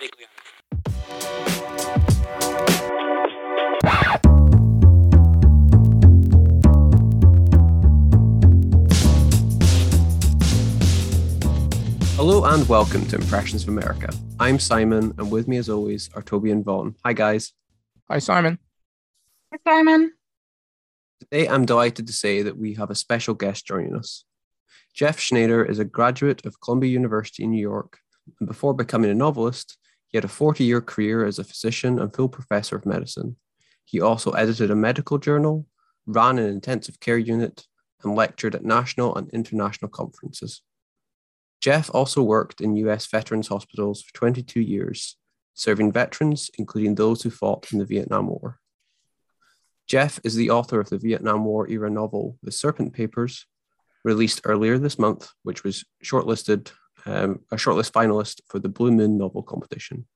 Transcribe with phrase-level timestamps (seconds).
[0.00, 0.26] medically
[12.14, 14.12] Hello and welcome to Impressions of America.
[14.40, 16.96] I'm Simon, and with me, as always, are Toby and Vaughn.
[17.04, 17.52] Hi, guys.
[18.10, 18.58] Hi, Simon.
[19.52, 20.12] Hi, Simon.
[21.20, 24.24] Today, I'm delighted to say that we have a special guest joining us.
[24.92, 27.98] Jeff Schneider is a graduate of Columbia University in New York,
[28.40, 29.78] and before becoming a novelist,
[30.08, 33.36] he had a 40 year career as a physician and full professor of medicine.
[33.84, 35.66] He also edited a medical journal,
[36.06, 37.66] ran an intensive care unit,
[38.02, 40.62] and lectured at national and international conferences.
[41.60, 45.16] Jeff also worked in US veterans hospitals for 22 years,
[45.54, 48.60] serving veterans, including those who fought in the Vietnam War.
[49.86, 53.46] Jeff is the author of the Vietnam War era novel, The Serpent Papers,
[54.04, 56.70] released earlier this month, which was shortlisted,
[57.06, 60.06] um, a shortlist finalist for the Blue Moon Novel Competition.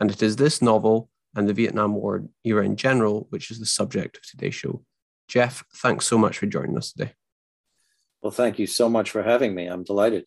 [0.00, 3.66] And it is this novel and the Vietnam War era in general, which is the
[3.66, 4.84] subject of today's show.
[5.28, 7.12] Jeff, thanks so much for joining us today.
[8.20, 9.66] Well, thank you so much for having me.
[9.66, 10.26] I'm delighted.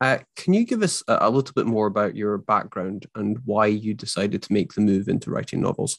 [0.00, 3.66] Uh, can you give us a, a, little bit more about your background and why
[3.66, 5.98] you decided to make the move into writing novels?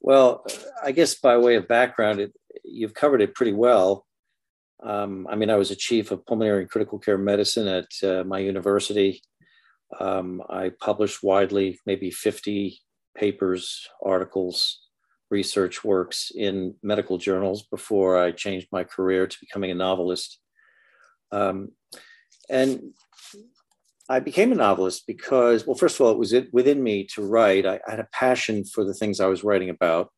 [0.00, 0.44] Well,
[0.82, 2.32] I guess by way of background, it,
[2.64, 4.06] you've covered it pretty well.
[4.84, 8.24] Um, I mean, I was a chief of pulmonary and critical care medicine at uh,
[8.24, 9.22] my university.
[10.00, 12.80] Um, I published widely, maybe 50
[13.14, 14.80] papers, articles,
[15.30, 20.38] research works in medical journals before I changed my career to becoming a novelist.
[21.30, 21.70] Um,
[22.50, 22.92] and
[24.08, 27.64] I became a novelist because, well, first of all, it was within me to write.
[27.64, 30.10] I, I had a passion for the things I was writing about.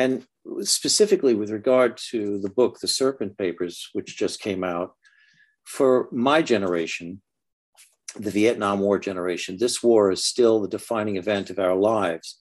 [0.00, 0.24] And
[0.62, 4.94] specifically with regard to the book, The Serpent Papers, which just came out,
[5.64, 7.20] for my generation,
[8.16, 12.38] the Vietnam War generation, this war is still the defining event of our lives.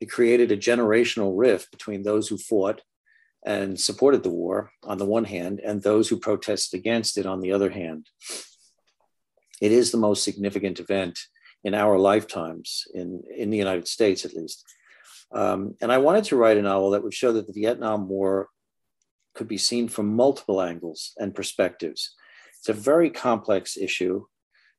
[0.00, 2.80] It created a generational rift between those who fought
[3.44, 7.40] and supported the war on the one hand, and those who protested against it on
[7.40, 8.06] the other hand.
[9.60, 11.18] It is the most significant event
[11.64, 14.64] in our lifetimes, in, in the United States at least.
[15.32, 18.48] Um, and I wanted to write a novel that would show that the Vietnam War
[19.34, 22.14] could be seen from multiple angles and perspectives.
[22.58, 24.24] It's a very complex issue,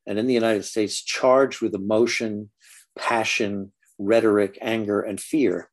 [0.05, 2.51] and in the United States, charged with emotion,
[2.97, 5.69] passion, rhetoric, anger, and fear.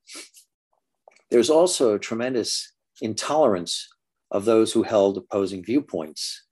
[1.30, 3.88] There's also a tremendous intolerance
[4.30, 6.44] of those who held opposing viewpoints.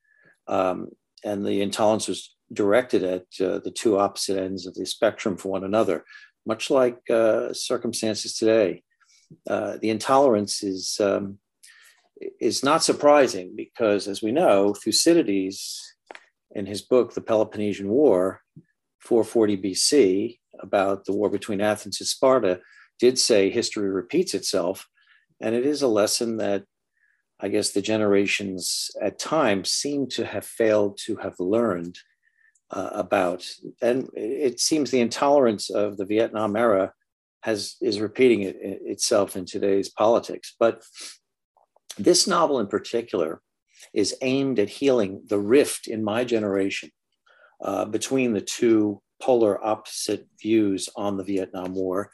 [0.48, 0.88] Um,
[1.24, 5.50] and the intolerance was directed at uh, the two opposite ends of the spectrum for
[5.50, 6.04] one another
[6.46, 8.82] much like uh, circumstances today.
[9.48, 11.38] Uh, the intolerance is um,
[12.40, 15.82] is not surprising because, as we know, Thucydides,
[16.52, 18.40] in his book *The Peloponnesian War*,
[19.00, 22.60] 440 BC, about the war between Athens and Sparta,
[22.98, 24.88] did say history repeats itself,
[25.40, 26.64] and it is a lesson that
[27.38, 31.98] I guess the generations at times seem to have failed to have learned
[32.70, 33.46] uh, about.
[33.80, 36.92] And it seems the intolerance of the Vietnam era
[37.42, 40.54] has is repeating it, itself in today's politics.
[40.58, 40.82] But
[41.98, 43.40] this novel in particular
[43.94, 46.90] is aimed at healing the rift in my generation
[47.62, 52.10] uh, between the two polar opposite views on the Vietnam War.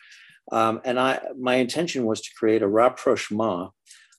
[0.51, 3.71] Um, and I, my intention was to create a rapprochement,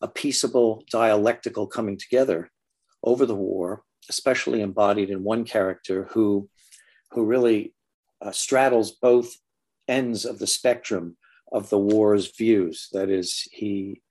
[0.01, 2.49] a peaceable dialectical coming together
[3.03, 6.49] over the war especially embodied in one character who,
[7.11, 7.73] who really
[8.21, 9.35] uh, straddles both
[9.87, 11.17] ends of the spectrum
[11.51, 12.87] of the war's views.
[12.91, 14.01] That is, he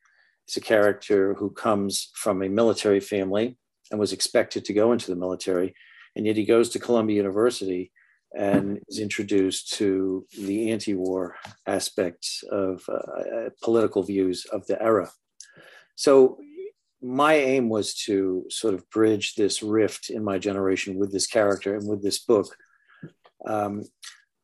[0.48, 3.58] is a character who comes from a military family
[3.91, 5.75] and was expected to go into the military,
[6.16, 7.92] and yet he goes to Columbia University
[8.34, 11.36] and is introduced to the anti-war
[11.66, 15.10] aspects of uh, uh political views of the era.
[15.97, 16.38] So
[17.02, 21.74] my aim was to sort of bridge this rift in my generation with this character
[21.74, 22.56] and with this book.
[23.44, 23.82] Um,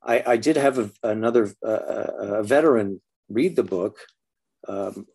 [0.03, 3.99] I, I, did have a, another uh, a veteran read the book,
[4.67, 5.06] um,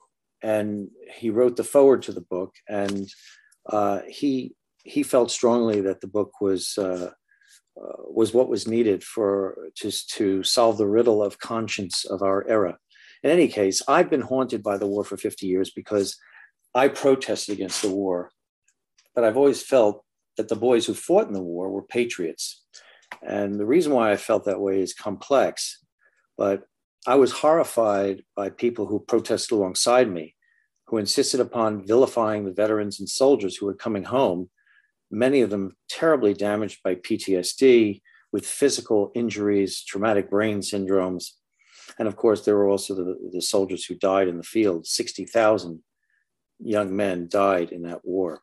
[0.41, 3.09] and he wrote the foreword to the book, and
[3.69, 7.11] uh, he he felt strongly that the book was uh,
[7.77, 12.47] uh was what was needed for just to solve the riddle of conscience of our
[12.47, 12.77] era.
[13.21, 16.17] In any case, I've been haunted by the war for 50 years because
[16.75, 18.31] I protested against the war,
[19.13, 20.03] but I've always felt
[20.37, 22.63] that the boys who fought in the war were patriots.
[23.21, 25.79] And the reason why I felt that way is complex,
[26.37, 26.63] but
[27.05, 30.35] I was horrified by people who protested alongside me,
[30.87, 34.49] who insisted upon vilifying the veterans and soldiers who were coming home,
[35.11, 41.33] many of them terribly damaged by PTSD, with physical injuries, traumatic brain syndromes.
[41.99, 44.87] And of course, there were also the, the soldiers who died in the field.
[44.87, 45.83] 60,000
[46.63, 48.41] young men died in that war.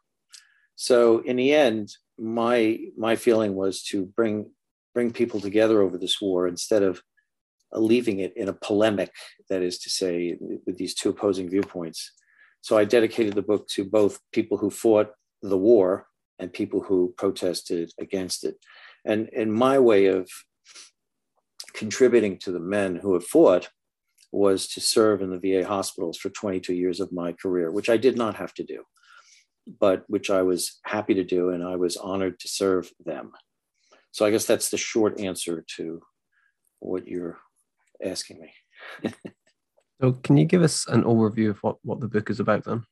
[0.77, 4.51] So in the end, my my feeling was to bring
[4.95, 7.03] bring people together over this war instead of
[7.73, 9.13] leaving it in a polemic,
[9.49, 10.37] that is to say,
[10.67, 12.13] with these two opposing viewpoints.
[12.63, 16.07] So I dedicated the book to both people who fought the war
[16.39, 18.57] and people who protested against it.
[19.05, 20.29] And in my way of
[21.75, 23.69] contributing to the men who have fought
[24.33, 27.97] was to serve in the VA hospitals for 22 years of my career, which I
[27.97, 28.85] did not have to do,
[29.81, 33.33] but which I was happy to do, and I was honored to serve them.
[34.13, 36.01] So I guess that's the short answer to
[36.79, 37.39] what you're
[38.05, 39.13] asking me.
[40.01, 42.85] so, can you give us an overview of what, what the book is about then?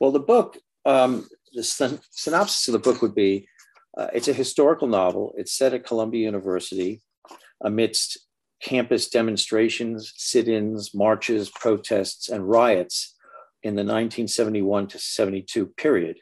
[0.00, 3.48] Well, the book, um, the syn- synopsis of the book would be
[3.96, 5.34] uh, it's a historical novel.
[5.36, 7.02] It's set at Columbia University
[7.62, 8.18] amidst
[8.62, 13.14] campus demonstrations, sit ins, marches, protests, and riots
[13.62, 16.18] in the 1971 to 72 period.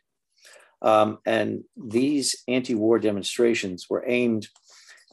[0.83, 4.49] Um, and these anti war demonstrations were aimed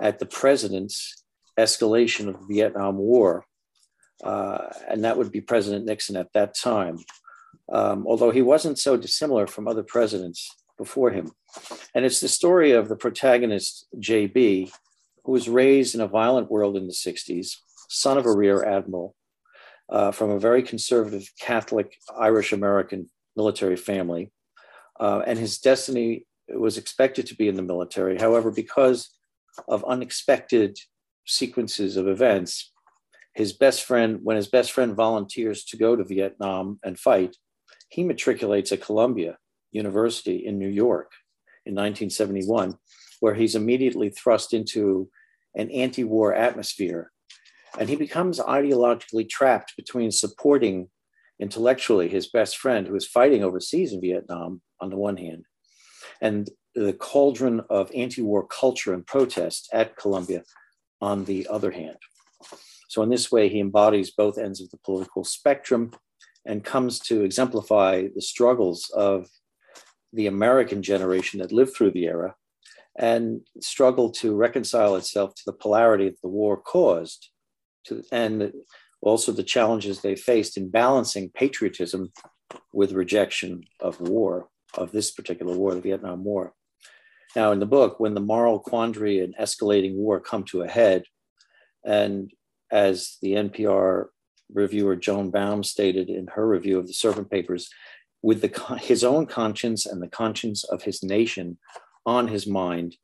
[0.01, 1.23] at the president's
[1.59, 3.45] escalation of the Vietnam War.
[4.23, 6.99] Uh, and that would be President Nixon at that time,
[7.71, 11.31] um, although he wasn't so dissimilar from other presidents before him.
[11.93, 14.71] And it's the story of the protagonist, JB,
[15.27, 17.57] who was raised in a violent world in the 60s,
[17.89, 19.13] son of a rear admiral
[19.89, 24.31] uh, from a very conservative Catholic Irish American military family.
[24.97, 28.17] Uh, and his destiny was expected to be in the military.
[28.17, 29.17] However, because
[29.67, 30.79] of unexpected
[31.25, 32.71] sequences of events,
[33.33, 37.35] his best friend, when his best friend volunteers to go to Vietnam and fight,
[37.89, 39.37] he matriculates at Columbia
[39.73, 41.11] University in New York
[41.65, 42.77] in 1971,
[43.19, 45.09] where he's immediately thrust into
[45.57, 47.11] an anti war atmosphere.
[47.77, 50.89] And he becomes ideologically trapped between supporting
[51.39, 55.43] intellectually his best friend who is fighting overseas in Vietnam on the one hand,
[56.21, 60.43] and the cauldron of anti war culture and protest at Columbia
[61.01, 61.97] on the other hand.
[62.87, 65.91] So, in this way, he embodies both ends of the political spectrum
[66.45, 69.27] and comes to exemplify the struggles of
[70.13, 72.35] the American generation that lived through the era
[72.97, 77.29] and struggled to reconcile itself to the polarity that the war caused,
[77.85, 78.51] to, and
[79.01, 82.11] also the challenges they faced in balancing patriotism
[82.73, 86.53] with rejection of war, of this particular war, the Vietnam War.
[87.35, 91.03] Now, in the book, when the moral quandary and escalating war come to a head,
[91.85, 92.31] and
[92.71, 94.07] as the NPR
[94.51, 97.69] reviewer Joan Baum stated in her review of the Serpent Papers,
[98.23, 101.57] with the, his own conscience and the conscience of his nation
[102.07, 102.95] on his mind,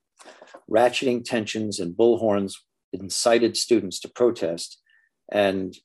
[0.72, 2.56] ratcheting tensions and bullhorns
[2.94, 4.82] incited students to protest,
[5.32, 5.76] and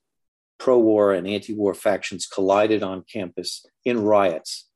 [0.58, 4.68] pro war and anti war factions collided on campus in riots.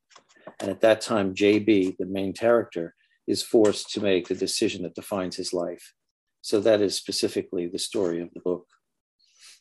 [0.60, 2.94] And at that time, JB, the main character,
[3.28, 5.94] is forced to make the decision that defines his life.
[6.40, 8.66] So that is specifically the story of the book.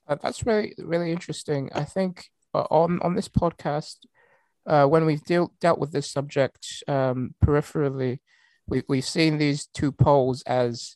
[0.08, 1.70] Uh, that's really, really interesting.
[1.74, 2.26] I think
[2.56, 3.98] uh, on, on this podcast,
[4.66, 8.20] uh, when we've deal, dealt with this subject um, peripherally,
[8.72, 10.96] we, we've seen these two poles as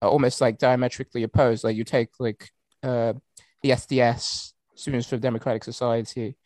[0.00, 1.64] uh, almost like diametrically opposed.
[1.64, 2.50] Like you take like
[2.84, 3.14] uh,
[3.62, 6.36] the SDS, Students for Democratic Society,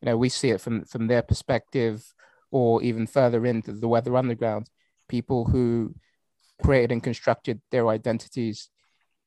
[0.00, 2.04] you know, we see it from from their perspective,
[2.50, 4.68] or even further into the Weather Underground,
[5.08, 5.94] people who
[6.62, 8.68] created and constructed their identities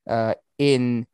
[0.10, 1.06] uh, in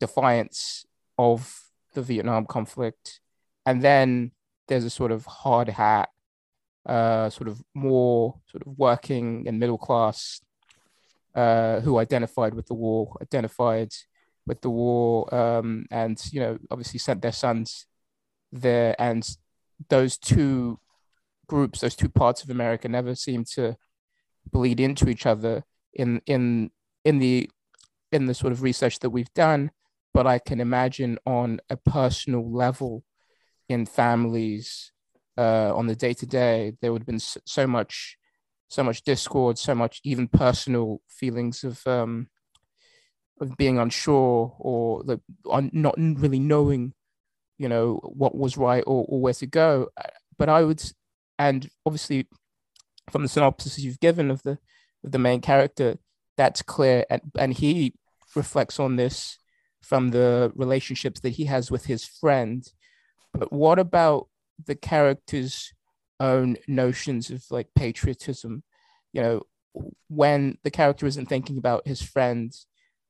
[0.00, 0.86] defiance
[1.18, 1.60] of
[1.94, 3.20] the Vietnam conflict,
[3.66, 4.32] and then
[4.68, 6.08] there's a sort of hard hat,
[6.86, 10.40] uh, sort of more sort of working and middle class
[11.34, 13.92] uh, who identified with the war, identified
[14.46, 17.86] with the war, um, and you know obviously sent their sons
[18.52, 19.36] there, and
[19.88, 20.78] those two
[21.46, 23.76] groups, those two parts of America, never seem to
[24.50, 26.70] bleed into each other in in
[27.04, 27.50] in the
[28.12, 29.70] in the sort of research that we've done.
[30.12, 33.02] But I can imagine on a personal level
[33.68, 34.92] in families
[35.36, 38.16] uh, on the day to day, there would have been so much,
[38.68, 42.28] so much discord, so much even personal feelings of um,
[43.40, 46.92] of being unsure or the, on not really knowing,
[47.58, 49.88] you know, what was right or, or where to go.
[50.38, 50.82] But I would,
[51.38, 52.28] and obviously,
[53.10, 54.58] from the synopsis you've given of the
[55.04, 55.96] of the main character,
[56.36, 57.94] that's clear, and and he
[58.36, 59.38] reflects on this
[59.82, 62.72] from the relationships that he has with his friend
[63.34, 64.28] but what about
[64.64, 65.72] the character's
[66.20, 68.62] own notions of like patriotism?
[69.12, 69.42] You know,
[70.08, 72.66] when the character isn't thinking about his friends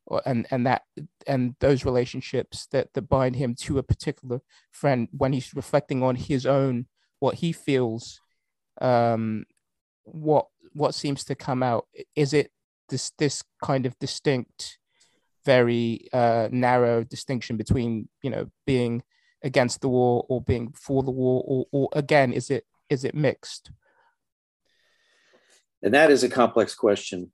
[0.06, 0.82] or, and and that
[1.26, 6.16] and those relationships that that bind him to a particular friend when he's reflecting on
[6.16, 6.86] his own
[7.20, 8.20] what he feels
[8.80, 9.44] um
[10.04, 11.86] what what seems to come out
[12.16, 12.50] is it
[12.88, 14.78] this this kind of distinct
[15.44, 19.02] very uh narrow distinction between you know being
[19.44, 23.14] against the war or being for the war or, or again is it is it
[23.14, 23.70] mixed?
[25.82, 27.30] And that is a complex question.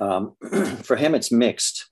[0.00, 0.34] Um,
[0.82, 1.88] for him it's mixed.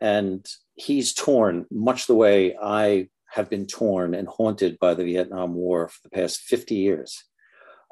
[0.00, 5.54] And he's torn much the way i have been torn and haunted by the vietnam
[5.54, 7.24] war for the past 50 years.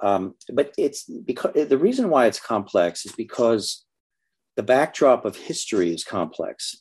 [0.02, 3.84] Um, but it's because the reason why it's complex is because
[4.56, 6.76] the backdrop of history is complex.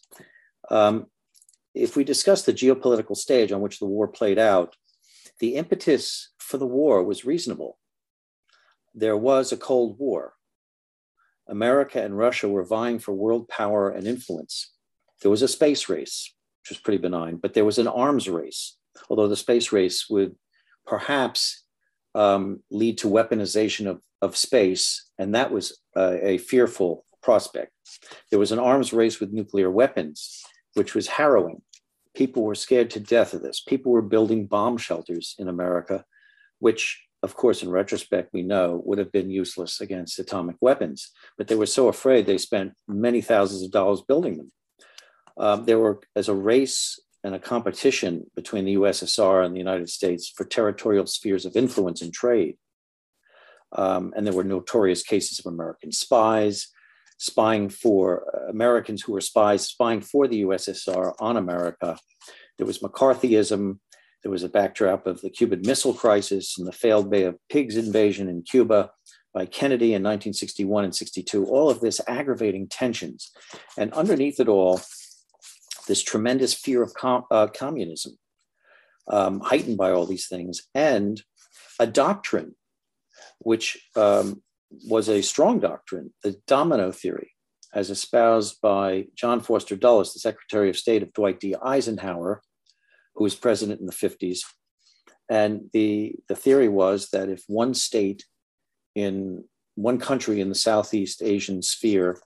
[0.69, 1.07] Um,
[1.77, 4.75] if we discuss the geopolitical stage on which the war played out,
[5.39, 7.77] the impetus for the war was reasonable.
[8.93, 10.33] There was a Cold War.
[11.47, 14.73] America and Russia were vying for world power and influence.
[15.21, 18.77] There was a space race, which was pretty benign, but there was an arms race,
[19.09, 20.35] although the space race would
[20.85, 21.63] perhaps
[22.15, 27.71] um, lead to weaponization of, of space, and that was uh, a fearful prospect.
[28.29, 30.43] There was an arms race with nuclear weapons,
[30.73, 31.61] which was harrowing.
[32.17, 33.59] People were scared to death of this.
[33.59, 36.03] People were building bomb shelters in America,
[36.57, 41.11] which, of course, in retrospect, we know would have been useless against atomic weapons.
[41.37, 44.51] But they were so afraid they spent many thousands of dollars building them.
[45.37, 49.87] Um, there were, as a race and a competition between the USSR and the United
[49.87, 52.57] States for territorial spheres of influence and trade.
[53.73, 56.69] Um, and there were notorious cases of American spies
[57.17, 61.97] spying for uh, Americans who were spies, spying for the USSR on America.
[62.57, 63.79] There was McCarthyism.
[64.23, 67.77] There was a backdrop of the Cuban Missile Crisis and the failed Bay of Pigs
[67.77, 68.91] invasion in Cuba
[69.33, 71.45] by Kennedy in 1961 and 62.
[71.45, 73.31] All of this aggravating tensions.
[73.77, 74.81] And underneath it all,
[75.87, 78.17] this tremendous fear of com- uh, communism,
[79.07, 81.21] um, heightened by all these things, and
[81.79, 82.55] a doctrine
[83.39, 84.41] which um,
[84.87, 87.31] was a strong doctrine, the domino theory,
[87.73, 91.55] as espoused by John Foster Dulles, the Secretary of State of Dwight D.
[91.61, 92.41] Eisenhower,
[93.15, 94.39] who was president in the 50s.
[95.29, 98.25] And the, the theory was that if one state
[98.95, 99.43] in
[99.75, 102.17] one country in the Southeast Asian sphere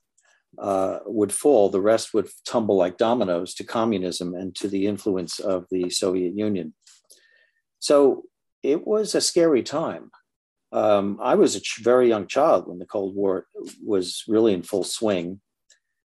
[0.60, 5.40] uh, would fall, the rest would tumble like dominoes to communism and to the influence
[5.40, 6.74] of the Soviet Union.
[7.80, 8.24] So
[8.64, 10.12] it was a scary time.
[10.72, 13.48] Um, I was a very young child when the Cold War
[13.84, 15.42] was really in full swing.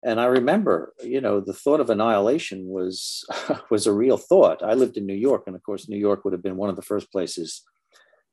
[0.05, 3.25] And I remember, you know, the thought of annihilation was
[3.69, 4.61] was a real thought.
[4.61, 6.75] I lived in New York, and of course, New York would have been one of
[6.75, 7.63] the first places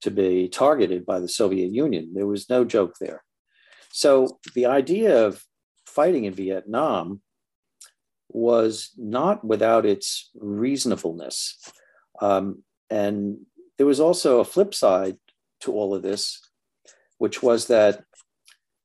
[0.03, 2.13] to be targeted by the Soviet Union.
[2.15, 3.23] There was no joke there.
[3.93, 5.45] So the idea of
[5.87, 7.21] fighting in Vietnam
[8.29, 11.59] was not without its reasonableness.
[12.21, 13.39] Um, and
[13.77, 15.19] there was also a flip side
[15.61, 16.41] to all of this,
[17.19, 18.05] which was that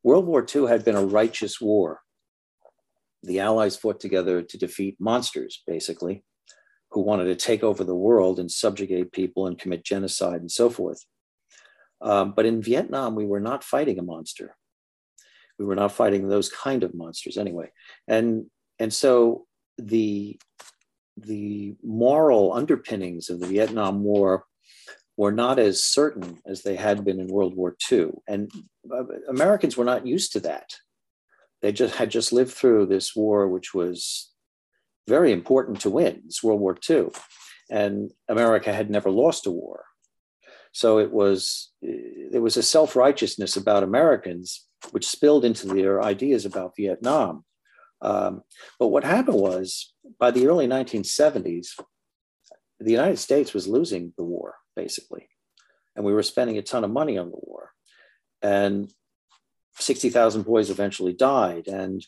[0.04, 2.02] World War II had been a righteous war.
[3.24, 6.24] The Allies fought together to defeat monsters, basically,
[6.92, 10.70] who wanted to take over the world and subjugate people and commit genocide and so
[10.70, 11.06] forth.
[12.02, 14.56] Um, but in Vietnam, we were not fighting a monster
[15.58, 17.72] we were not fighting those kind of monsters anyway
[18.08, 18.46] and
[18.80, 19.46] and so
[19.78, 20.38] the
[21.18, 24.44] the moral underpinnings of the vietnam war
[25.18, 28.52] were not as certain as they had been in world war ii and
[28.94, 30.76] uh, americans were not used to that.
[31.62, 34.32] They just had just lived through this war which was
[35.08, 36.24] very important to win.
[36.26, 37.08] It's world war ii
[37.70, 39.86] and america had never lost a war.
[40.72, 41.72] So it was
[42.32, 47.44] there was a self-righteousness about americans which spilled into their ideas about Vietnam.
[48.02, 48.44] Um,
[48.80, 51.70] but what happened was by the early 1970s,
[52.80, 55.28] the United States was losing the war, basically.
[55.96, 57.72] And we were spending a ton of money on the war.
[58.42, 58.92] And
[59.78, 61.68] 60,000 boys eventually died.
[61.68, 62.06] And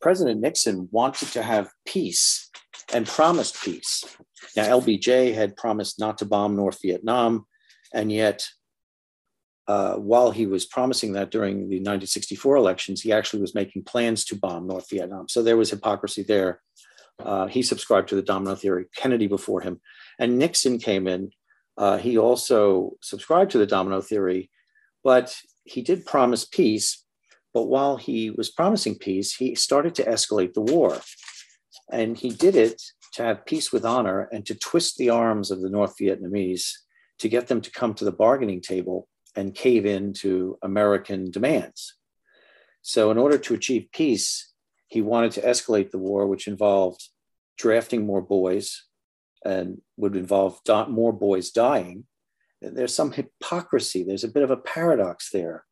[0.00, 2.50] President Nixon wanted to have peace
[2.92, 4.04] and promised peace.
[4.56, 7.46] Now, LBJ had promised not to bomb North Vietnam,
[7.94, 8.46] and yet
[9.68, 14.24] uh, while he was promising that during the 1964 elections, he actually was making plans
[14.24, 15.28] to bomb North Vietnam.
[15.28, 16.60] So there was hypocrisy there.
[17.18, 19.80] Uh, he subscribed to the domino theory, Kennedy before him.
[20.18, 21.30] And Nixon came in.
[21.76, 24.50] Uh, he also subscribed to the domino theory,
[25.02, 27.04] but he did promise peace.
[27.54, 30.98] But while he was promising peace, he started to escalate the war.
[31.90, 32.80] And he did it
[33.14, 36.70] to have peace with honor and to twist the arms of the North Vietnamese
[37.18, 41.94] to get them to come to the bargaining table and cave in to American demands.
[42.82, 44.52] So, in order to achieve peace,
[44.88, 47.08] he wanted to escalate the war, which involved
[47.56, 48.84] drafting more boys
[49.44, 52.04] and would involve more boys dying.
[52.60, 54.04] There's some hypocrisy.
[54.04, 55.64] There's a bit of a paradox there.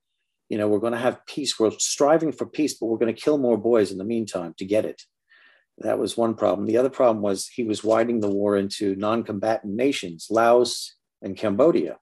[0.48, 1.58] You know, we're going to have peace.
[1.58, 4.64] We're striving for peace, but we're going to kill more boys in the meantime to
[4.64, 5.02] get it.
[5.78, 6.66] That was one problem.
[6.66, 11.36] The other problem was he was widening the war into non combatant nations, Laos and
[11.36, 11.98] Cambodia.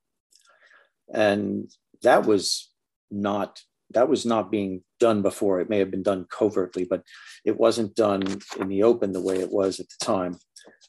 [1.12, 1.70] And
[2.02, 2.70] that was
[3.10, 3.60] not
[3.90, 5.60] that was not being done before.
[5.60, 7.02] It may have been done covertly, but
[7.44, 8.22] it wasn't done
[8.58, 10.38] in the open the way it was at the time.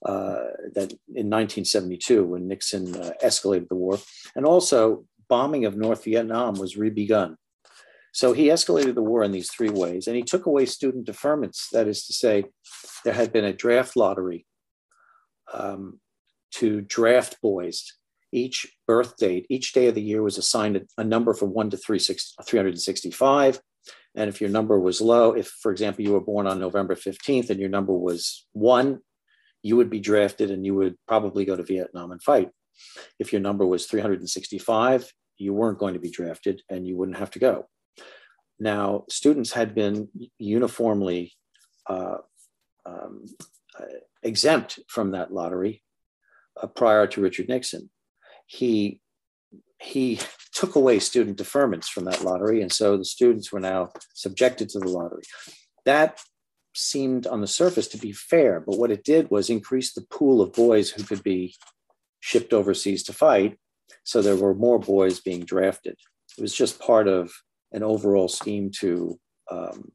[0.06, 4.00] Uh, that in 1972, when Nixon uh, escalated the war,
[4.36, 7.36] and also bombing of North Vietnam was rebegun.
[8.12, 11.70] So he escalated the war in these three ways, and he took away student deferments.
[11.72, 12.46] That is to say,
[13.04, 14.46] there had been a draft lottery
[15.54, 16.00] um,
[16.56, 17.94] to draft boys
[18.32, 21.78] each birth date, each day of the year was assigned a, number from 1 to
[21.78, 23.60] 365.
[24.16, 27.50] And if your number was low, if, for example, you were born on November 15th
[27.50, 29.00] and your number was 1,
[29.62, 32.50] you would be drafted and you would probably go to Vietnam and fight.
[33.20, 37.32] If your number was 365, you weren't going to be drafted and you wouldn't have
[37.32, 37.68] to go.
[38.60, 41.34] Now, students had been uniformly
[41.88, 42.18] uh,
[42.86, 43.26] um,
[43.80, 43.86] uh,
[44.24, 45.82] exempt from that lottery
[46.62, 47.90] uh, prior to Richard Nixon
[48.50, 49.00] he
[49.80, 50.20] he
[50.54, 54.80] took away student deferments from that lottery, and so the students were now subjected to
[54.80, 55.24] the lottery.
[55.86, 56.20] That
[56.74, 60.42] seemed on the surface to be fair, but what it did was increase the pool
[60.42, 61.56] of boys who could be
[62.20, 63.58] shipped overseas to fight.
[64.04, 65.98] So there were more boys being drafted.
[66.38, 67.32] It was just part of
[67.72, 69.20] an overall scheme to
[69.52, 69.92] um,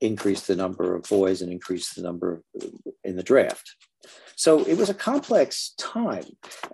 [0.00, 2.42] increase the number of boys and increase the number
[3.04, 3.76] in the draft.
[4.36, 6.24] So it was a complex time,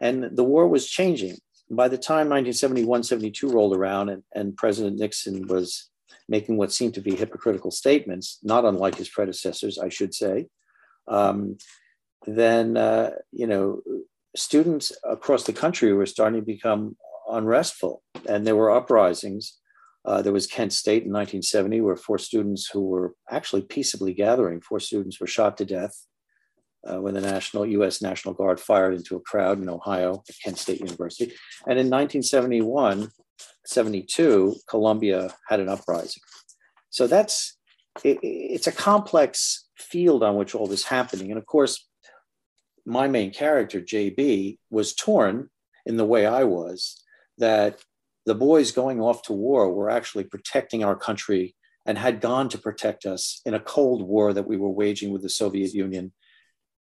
[0.00, 1.38] and the war was changing.
[1.68, 5.90] By the time 1971 72 rolled around, and, and President Nixon was
[6.28, 10.48] making what seemed to be hypocritical statements, not unlike his predecessors, I should say,
[11.08, 11.58] um,
[12.26, 13.80] then, uh, you know,
[14.34, 16.96] students across the country were starting to become
[17.30, 19.58] unrestful, and there were uprisings.
[20.04, 24.60] Uh, there was Kent State in 1970, where four students who were actually peaceably gathering,
[24.60, 26.06] four students were shot to death
[26.86, 28.00] uh, when the National U.S.
[28.00, 31.32] National Guard fired into a crowd in Ohio at Kent State University.
[31.66, 33.10] And in 1971,
[33.66, 36.22] 72, Columbia had an uprising.
[36.90, 37.56] So that's
[38.04, 41.30] it, it's a complex field on which all this happening.
[41.30, 41.86] And of course,
[42.84, 45.50] my main character, JB, was torn
[45.84, 47.02] in the way I was
[47.38, 47.80] that
[48.24, 52.58] the boys going off to war were actually protecting our country and had gone to
[52.58, 56.12] protect us in a Cold War that we were waging with the Soviet Union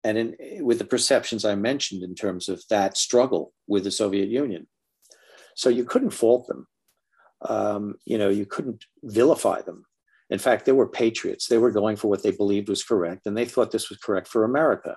[0.02, 4.28] and in, with the perceptions I mentioned in terms of that struggle with the Soviet
[4.28, 4.66] Union.
[5.56, 6.66] So you couldn't fault them.
[7.48, 9.84] Um, you know, you couldn't vilify them.
[10.30, 11.46] In fact, they were patriots.
[11.46, 14.26] They were going for what they believed was correct, and they thought this was correct
[14.26, 14.96] for America.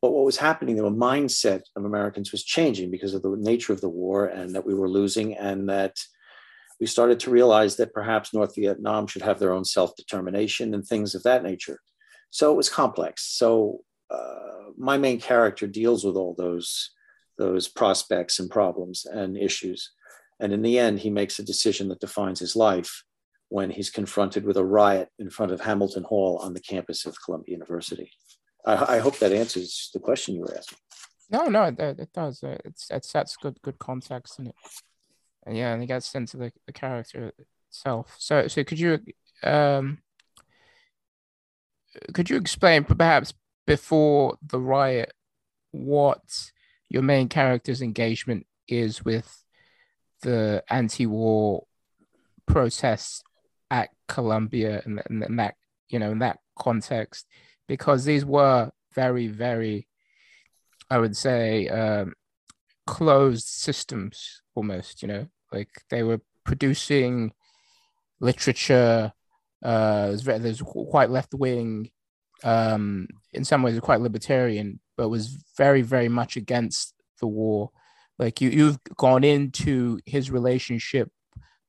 [0.00, 3.82] But what was happening, the mindset of Americans was changing because of the nature of
[3.82, 5.96] the war and that we were losing, and that
[6.80, 10.86] we started to realize that perhaps North Vietnam should have their own self determination and
[10.86, 11.78] things of that nature.
[12.30, 13.36] So it was complex.
[13.36, 13.80] So
[14.10, 16.90] uh, my main character deals with all those
[17.40, 19.90] those prospects and problems and issues.
[20.38, 23.02] And in the end he makes a decision that defines his life
[23.48, 27.16] when he's confronted with a riot in front of hamilton hall on the campus of
[27.24, 28.12] columbia university.
[28.64, 30.78] I, I hope that answers the question you were asking.
[31.30, 32.40] No no it, it does.
[32.42, 34.54] It's, it sets good good context in it
[35.46, 37.32] and yeah and it gets into the, the character
[37.68, 38.14] itself.
[38.18, 38.98] So so could you
[39.42, 39.98] um
[42.14, 43.32] could you explain perhaps
[43.66, 45.12] before the riot
[45.72, 46.52] what
[46.90, 49.42] your main character's engagement is with
[50.22, 51.64] the anti-war
[52.46, 53.22] protests
[53.70, 55.54] at Columbia and, and, and that
[55.88, 57.26] you know in that context
[57.68, 59.86] because these were very very
[60.90, 62.14] I would say um,
[62.86, 67.32] closed systems almost you know like they were producing
[68.18, 69.12] literature
[69.62, 71.90] uh there's quite left wing
[72.44, 77.70] um, in some ways quite libertarian, but was very, very much against the war.
[78.18, 81.10] Like you, you've gone into his relationship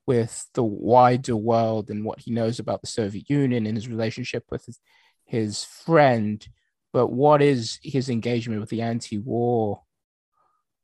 [0.06, 4.44] with the wider world and what he knows about the Soviet Union and his relationship
[4.50, 4.80] with his,
[5.26, 6.46] his friend.
[6.92, 9.82] But what is his engagement with the anti-war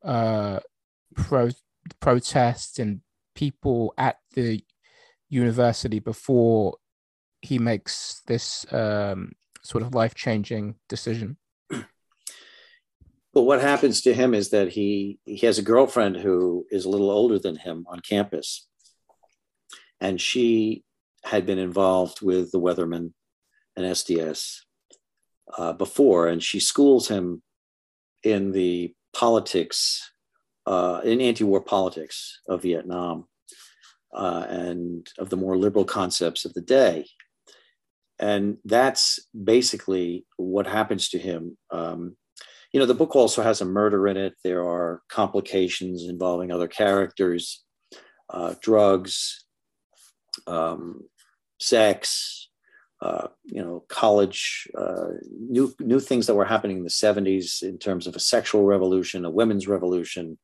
[0.05, 0.59] uh,
[1.15, 1.49] pro-
[1.99, 3.01] protests and
[3.35, 4.63] people at the
[5.29, 6.77] university before
[7.41, 9.33] he makes this um,
[9.67, 11.37] sort of life changing decision?
[11.69, 16.89] but what happens to him is that he he has a girlfriend who is a
[16.89, 18.67] little older than him on campus,
[19.99, 20.83] and she
[21.23, 23.11] had been involved with the Weathermen
[23.75, 24.59] and SDS
[25.57, 27.41] uh, before, and she schools him
[28.23, 30.11] in the politics,
[30.65, 33.25] uh, in anti-war politics of Vietnam,
[34.13, 37.05] uh, and of the more liberal concepts of the day.
[38.19, 41.57] And that's basically what happens to him.
[41.71, 42.17] Um,
[42.73, 44.33] you know, the book also has a murder in it.
[44.43, 47.63] There are complications involving other characters,
[48.29, 49.45] uh, drugs,
[50.47, 51.03] um,
[51.59, 52.49] sex,
[53.01, 57.77] uh, you know, college, uh, new new things that were happening in the '70s in
[57.77, 60.37] terms of a sexual revolution, a women's revolution,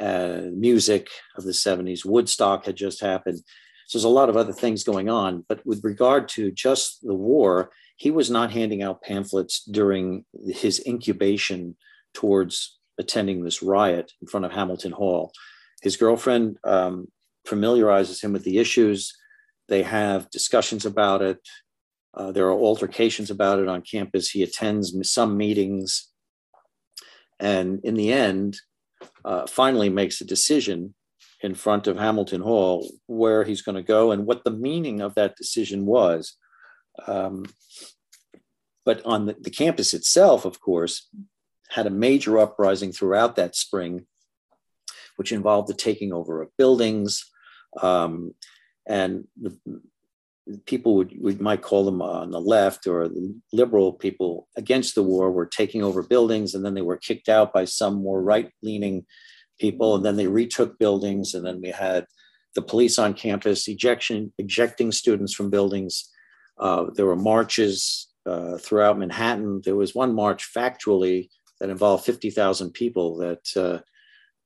[0.00, 2.04] uh, music of the '70s.
[2.04, 3.40] Woodstock had just happened,
[3.86, 5.44] so there's a lot of other things going on.
[5.48, 10.82] But with regard to just the war, he was not handing out pamphlets during his
[10.86, 11.76] incubation
[12.12, 15.32] towards attending this riot in front of Hamilton Hall.
[15.82, 17.08] His girlfriend um,
[17.46, 19.12] familiarizes him with the issues
[19.68, 21.38] they have discussions about it.
[22.12, 24.30] Uh, there are altercations about it on campus.
[24.30, 26.10] He attends some meetings.
[27.40, 28.58] And in the end,
[29.24, 30.94] uh, finally makes a decision
[31.44, 35.14] in front of Hamilton Hall where he's going to go and what the meaning of
[35.14, 36.38] that decision was.
[37.06, 37.44] Um,
[38.86, 41.06] but on the, the, campus itself, of course,
[41.68, 44.06] had a major uprising throughout that spring,
[45.16, 47.30] which involved the taking over of buildings,
[47.82, 48.34] um,
[48.86, 49.58] and the
[50.64, 55.02] people would we might call them on the left or the liberal people against the
[55.02, 59.06] war were taking over buildings and then they were kicked out by some more right-leaning
[59.58, 62.06] people and then they retook buildings and then we had
[62.54, 66.10] the police on campus ejection ejecting students from buildings.
[66.58, 69.60] Uh, there were marches uh, throughout manhattan.
[69.64, 71.28] There was one march factually
[71.60, 73.80] that involved 50000 people that uh,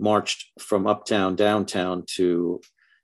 [0.01, 2.61] marched from uptown downtown to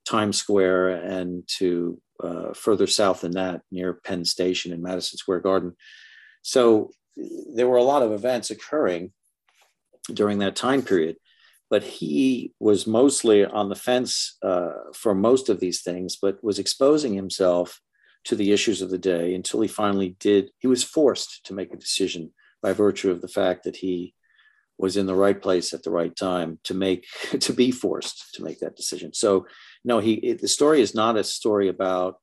[0.07, 5.41] Times Square and to uh, further south than that, near Penn Station and Madison Square
[5.41, 5.75] Garden.
[6.43, 9.13] So there were a lot of events occurring
[10.13, 11.17] during that time period,
[11.71, 16.59] but he was mostly on the fence uh, for most of these things, but was
[16.59, 17.81] exposing himself
[18.25, 20.51] to the issues of the day until he finally did.
[20.59, 24.15] He was forced to make a decision by virtue of the fact that he
[24.79, 27.07] was in the right place at the right time to make
[27.41, 29.47] to be forced to make that decision so
[29.85, 32.17] no he it, the story is not a story about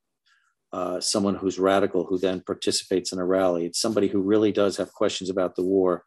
[0.74, 4.78] uh, someone who's radical who then participates in a rally it's somebody who really does
[4.78, 6.04] have questions about the war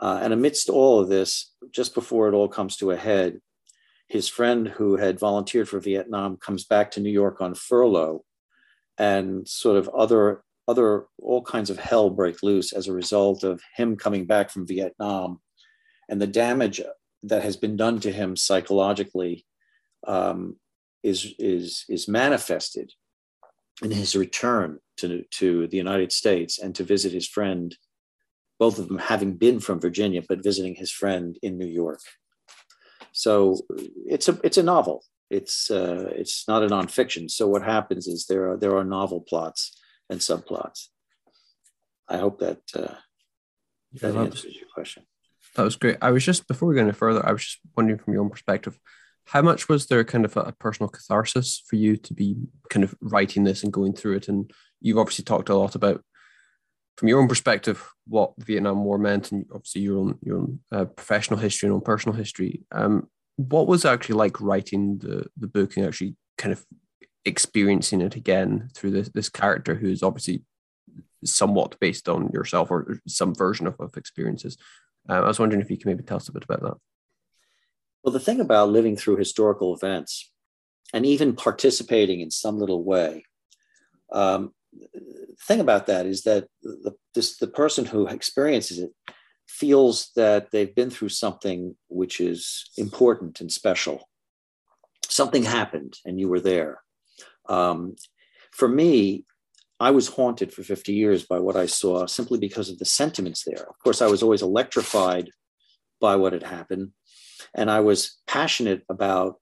[0.00, 3.40] uh, and amidst all of this just before it all comes to a head
[4.08, 8.24] his friend who had volunteered for vietnam comes back to new york on furlough
[8.98, 13.60] and sort of other other all kinds of hell break loose as a result of
[13.76, 15.40] him coming back from vietnam
[16.08, 16.80] and the damage
[17.22, 19.46] that has been done to him psychologically
[20.06, 20.56] um,
[21.02, 22.92] is is is manifested
[23.82, 27.76] in his return to to the United States and to visit his friend,
[28.62, 31.98] both of them having been from Virginia, but visiting his friend in New York.
[33.10, 33.32] So
[34.14, 35.04] it's a it's a novel.
[35.38, 37.28] It's uh, it's not a nonfiction.
[37.28, 39.62] So what happens is there are there are novel plots
[40.08, 40.80] and subplots.
[42.08, 42.94] I hope that uh,
[44.00, 45.02] that answers your question.
[45.56, 45.98] That was great.
[46.00, 48.30] I was just before we go any further, I was just wondering from your own
[48.30, 48.78] perspective,
[49.24, 52.36] how much was there kind of a, personal catharsis for you to be
[52.70, 54.28] kind of writing this and going through it?
[54.28, 56.04] And you've obviously talked a lot about,
[56.96, 60.60] from your own perspective, what the Vietnam War meant, and obviously your own your own
[60.70, 62.62] uh, professional history and own personal history.
[62.70, 66.64] Um, what was actually like writing the the book and actually kind of
[67.24, 70.42] experiencing it again through this this character who is obviously
[71.24, 74.56] somewhat based on yourself or some version of, of experiences.
[75.08, 76.74] Uh, I was wondering if you can maybe tell us a bit about that.
[78.02, 80.32] Well, the thing about living through historical events
[80.92, 83.24] and even participating in some little way,
[84.12, 84.52] um,
[85.40, 88.92] thing about that is that the, this, the person who experiences it
[89.48, 94.08] feels that they've been through something which is important and special.
[95.08, 96.80] Something happened and you were there.
[97.48, 97.96] Um,
[98.50, 99.24] for me,
[99.78, 103.44] I was haunted for 50 years by what I saw simply because of the sentiments
[103.44, 103.66] there.
[103.68, 105.30] Of course, I was always electrified
[106.00, 106.92] by what had happened.
[107.54, 109.41] And I was passionate about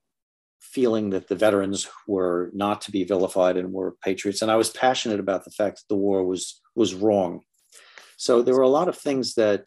[0.73, 4.43] feeling that the veterans were not to be vilified and were patriots.
[4.43, 7.41] And I was passionate about the fact that the war was, was wrong.
[8.17, 9.63] So there were a lot of things that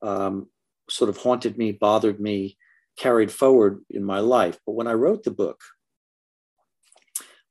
[0.00, 0.48] um,
[0.88, 2.56] sort of haunted me, bothered me,
[2.96, 4.58] carried forward in my life.
[4.64, 5.60] But when I wrote the book,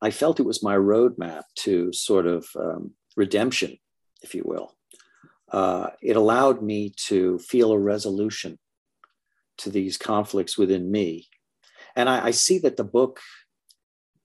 [0.02, 3.78] I felt it was my roadmap to sort of um, redemption,
[4.24, 4.74] if you will.
[5.52, 8.58] uh, it allowed me to feel a resolution
[9.58, 11.28] to these conflicts within me.
[11.96, 13.20] And I, I see that the book,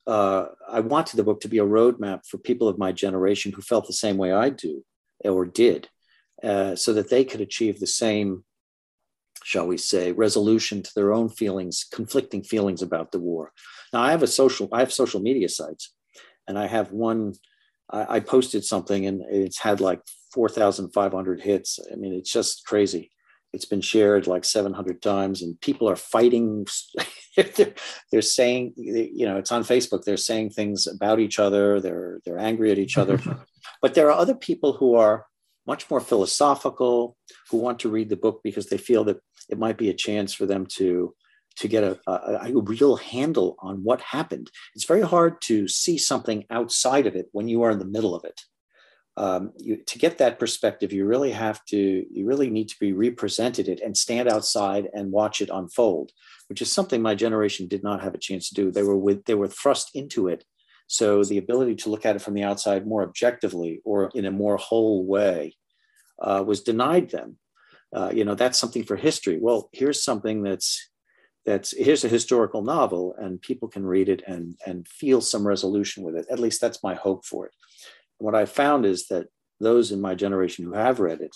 [0.06, 3.62] uh, I wanted the book to be a roadmap for people of my generation who
[3.62, 4.84] felt the same way I do
[5.24, 5.88] or did,
[6.42, 8.44] uh, so that they could achieve the same,
[9.42, 13.52] shall we say, resolution to their own feelings, conflicting feelings about the war.
[13.92, 15.94] Now, I have a social, I have social media sites,
[16.46, 17.34] and I have one.
[17.90, 20.00] I, I posted something, and it's had like
[20.32, 21.78] 4,500 hits.
[21.90, 23.10] I mean, it's just crazy.
[23.56, 26.66] It's been shared like 700 times, and people are fighting.
[27.36, 27.74] they're,
[28.12, 30.04] they're, saying, you know, it's on Facebook.
[30.04, 31.80] They're saying things about each other.
[31.80, 33.18] They're they're angry at each other.
[33.82, 35.26] but there are other people who are
[35.66, 37.16] much more philosophical,
[37.50, 40.34] who want to read the book because they feel that it might be a chance
[40.34, 41.14] for them to
[41.56, 44.50] to get a, a, a, real handle on what happened.
[44.74, 48.14] It's very hard to see something outside of it when you are in the middle
[48.14, 48.38] of it
[49.16, 52.92] um, you, to get that perspective, you really have to, you really need to be
[52.92, 56.12] represented it and stand outside and watch it unfold,
[56.48, 58.70] which is something my generation did not have a chance to do.
[58.70, 60.44] They were with, they were thrust into it.
[60.86, 64.30] So the ability to look at it from the outside more objectively or in a
[64.30, 65.56] more whole way
[66.20, 67.38] uh, was denied them.
[67.94, 69.38] Uh, you know, that's something for history.
[69.40, 70.90] Well, here's something that's
[71.46, 76.02] that's here's a historical novel and people can read it and and feel some resolution
[76.02, 76.26] with it.
[76.28, 77.52] At least that's my hope for it
[78.18, 79.26] what I found is that
[79.60, 81.34] those in my generation who have read it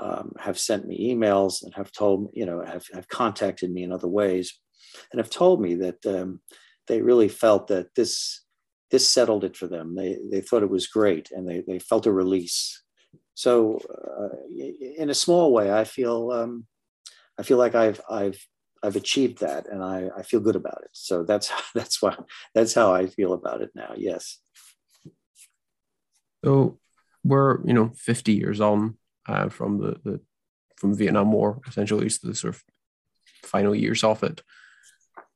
[0.00, 3.92] um, have sent me emails and have told you know have, have contacted me in
[3.92, 4.58] other ways
[5.10, 6.40] and have told me that um,
[6.86, 8.42] they really felt that this
[8.90, 9.94] this settled it for them.
[9.94, 12.82] They they thought it was great and they, they felt a release.
[13.34, 14.36] So uh,
[14.98, 16.66] in a small way i feel um,
[17.38, 18.38] i feel like i've i've
[18.82, 20.90] i've achieved that and i i feel good about it.
[20.92, 22.16] So that's that's why
[22.54, 23.92] that's how i feel about it now.
[23.96, 24.38] Yes
[26.46, 26.78] so
[27.24, 28.96] we're you know 50 years on
[29.28, 30.20] uh, from the, the
[30.76, 32.62] from Vietnam War, essentially, to the sort of
[33.42, 34.42] final years of it.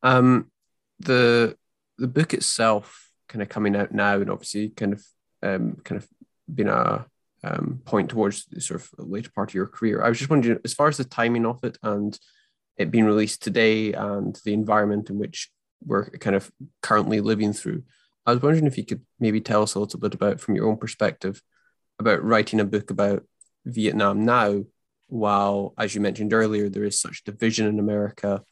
[0.04, 0.52] Um,
[1.00, 1.56] the
[1.98, 5.04] the book itself, kind of coming out now, and obviously, kind of
[5.42, 6.08] um, kind of
[6.54, 7.06] been a
[7.42, 10.04] um, point towards the sort of later part of your career.
[10.04, 12.16] I was just wondering, as far as the timing of it and
[12.76, 15.50] it being released today, and the environment in which
[15.84, 17.82] we're kind of currently living through,
[18.30, 20.68] I was wondering if you could maybe tell us a little bit about, from your
[20.68, 21.42] own perspective,
[21.98, 23.24] about writing a book about
[23.64, 24.64] Vietnam now,
[25.08, 28.42] while, as you mentioned earlier, there is such division in America,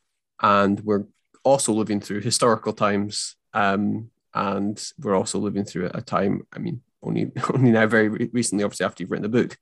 [0.42, 1.04] and we're
[1.44, 6.42] also living through historical times, um, and we're also living through a time.
[6.52, 9.56] I mean, only only now, very recently, obviously after you've written the book,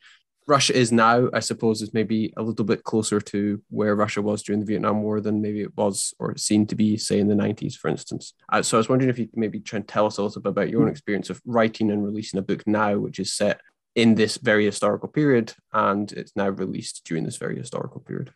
[0.49, 4.43] Russia is now, I suppose, is maybe a little bit closer to where Russia was
[4.43, 7.35] during the Vietnam War than maybe it was or seemed to be, say, in the
[7.35, 8.33] 90s, for instance.
[8.53, 10.41] Uh, so I was wondering if you could maybe try and tell us a little
[10.41, 13.61] bit about your own experience of writing and releasing a book now, which is set
[13.97, 18.33] in this very historical period and it's now released during this very historical period.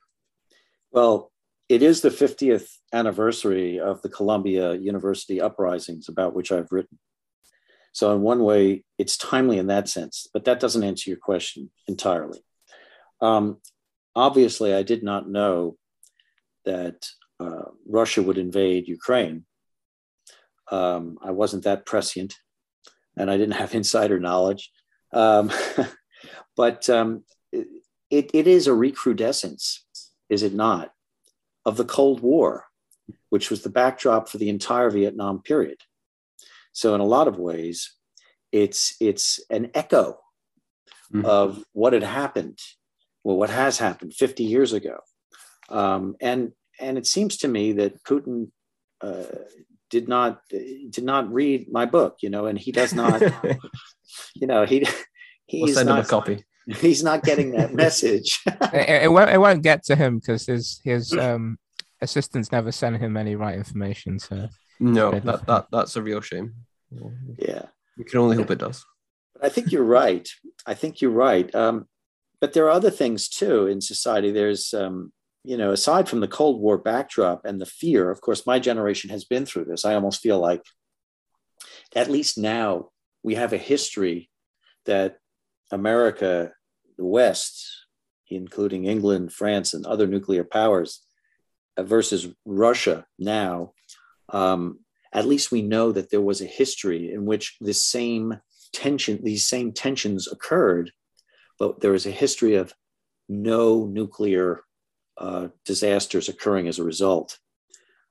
[0.90, 1.30] Well,
[1.68, 6.98] it is the 50th anniversary of the Columbia University uprisings about which I've written.
[7.92, 11.70] So, in one way, it's timely in that sense, but that doesn't answer your question
[11.88, 12.40] entirely.
[13.20, 13.58] Um,
[14.14, 15.76] obviously, I did not know
[16.64, 17.06] that
[17.40, 19.44] uh, Russia would invade Ukraine.
[20.70, 22.36] Um, I wasn't that prescient,
[23.16, 24.70] and I didn't have insider knowledge.
[25.12, 25.50] Um,
[26.56, 27.24] but um,
[28.10, 29.84] it, it is a recrudescence,
[30.28, 30.92] is it not,
[31.64, 32.66] of the Cold War,
[33.30, 35.78] which was the backdrop for the entire Vietnam period.
[36.72, 37.94] So in a lot of ways,
[38.52, 40.18] it's it's an echo
[41.12, 41.24] mm-hmm.
[41.24, 42.58] of what had happened,
[43.24, 44.98] well, what has happened 50 years ago,
[45.68, 48.50] um, and and it seems to me that Putin
[49.00, 49.24] uh,
[49.90, 53.20] did not did not read my book, you know, and he does not,
[54.34, 54.86] you know, he
[55.46, 56.44] he's we'll send not, him a copy.
[56.78, 58.38] He's not getting that message.
[58.46, 61.58] it, it, won't, it won't get to him because his his um,
[62.00, 64.20] assistants never sent him any right information.
[64.20, 64.48] So
[64.80, 66.54] no, that, that that's a real shame.
[67.38, 67.66] Yeah.
[67.96, 68.84] We can only hope it does.
[69.42, 70.28] I think you're right.
[70.66, 71.54] I think you're right.
[71.54, 71.86] Um,
[72.40, 74.30] but there are other things too in society.
[74.30, 75.12] There's, um,
[75.44, 79.10] you know, aside from the Cold War backdrop and the fear, of course, my generation
[79.10, 79.84] has been through this.
[79.84, 80.62] I almost feel like,
[81.94, 82.90] at least now,
[83.22, 84.30] we have a history
[84.86, 85.18] that
[85.70, 86.52] America,
[86.96, 87.86] the West,
[88.28, 91.04] including England, France, and other nuclear powers,
[91.76, 93.72] uh, versus Russia now,
[94.30, 94.80] um,
[95.12, 98.40] at least we know that there was a history in which this same
[98.72, 100.92] tension, these same tensions occurred,
[101.58, 102.72] but there is a history of
[103.28, 104.62] no nuclear
[105.18, 107.38] uh, disasters occurring as a result.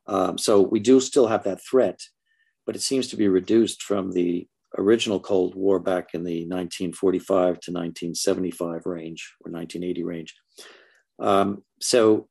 [0.08, 2.00] Um, so we do still have that threat,
[2.66, 7.28] but it seems to be reduced from the original Cold War back in the 1945
[7.36, 10.36] to 1975 range or 1980 range.
[11.20, 12.29] Um, so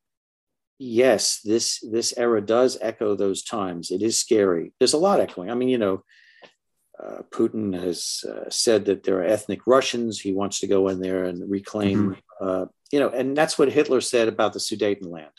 [0.79, 3.91] yes, this this era does echo those times.
[3.91, 4.73] It is scary.
[4.79, 5.51] There's a lot echoing.
[5.51, 6.03] I mean, you know,
[7.01, 10.19] uh, Putin has uh, said that there are ethnic Russians.
[10.19, 12.45] He wants to go in there and reclaim, mm-hmm.
[12.45, 15.29] uh, you know, and that's what Hitler said about the Sudetenland.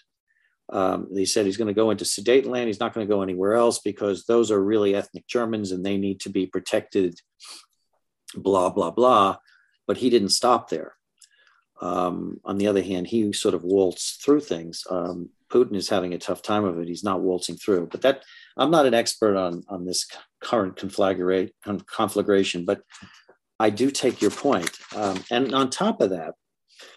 [0.73, 2.67] Um, he said he's going to go into Sudetenland.
[2.67, 5.97] He's not going to go anywhere else because those are really ethnic Germans and they
[5.99, 7.19] need to be protected,
[8.37, 9.39] blah, blah, blah.
[9.89, 10.95] But he didn't stop there.
[11.81, 14.85] Um, on the other hand, he sort of waltzed through things.
[14.91, 16.89] Um, Putin is having a tough time of it.
[16.89, 17.89] He's not waltzing through.
[17.91, 18.23] But that
[18.57, 20.07] I'm not an expert on on this
[20.41, 22.83] current conflagration, but
[23.59, 24.71] I do take your point.
[24.95, 26.35] Um, and on top of that,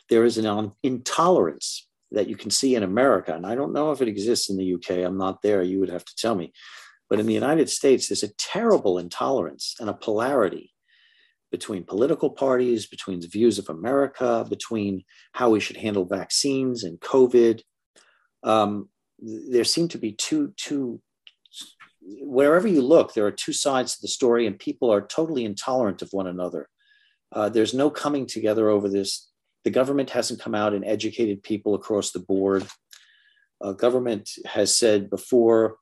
[0.09, 3.33] there is an intolerance that you can see in America.
[3.33, 5.05] And I don't know if it exists in the UK.
[5.05, 5.63] I'm not there.
[5.63, 6.53] You would have to tell me.
[7.09, 10.72] But in the United States, there's a terrible intolerance and a polarity
[11.53, 16.99] between political parties, between the views of America, between how we should handle vaccines and
[16.99, 17.61] COVID.
[18.41, 18.89] Um,
[19.19, 20.99] there seem to be two, two,
[22.01, 26.01] wherever you look, there are two sides to the story, and people are totally intolerant
[26.01, 26.67] of one another.
[27.31, 29.29] Uh, there's no coming together over this
[29.63, 32.67] the government hasn't come out and educated people across the board.
[33.61, 35.77] Uh, government has said before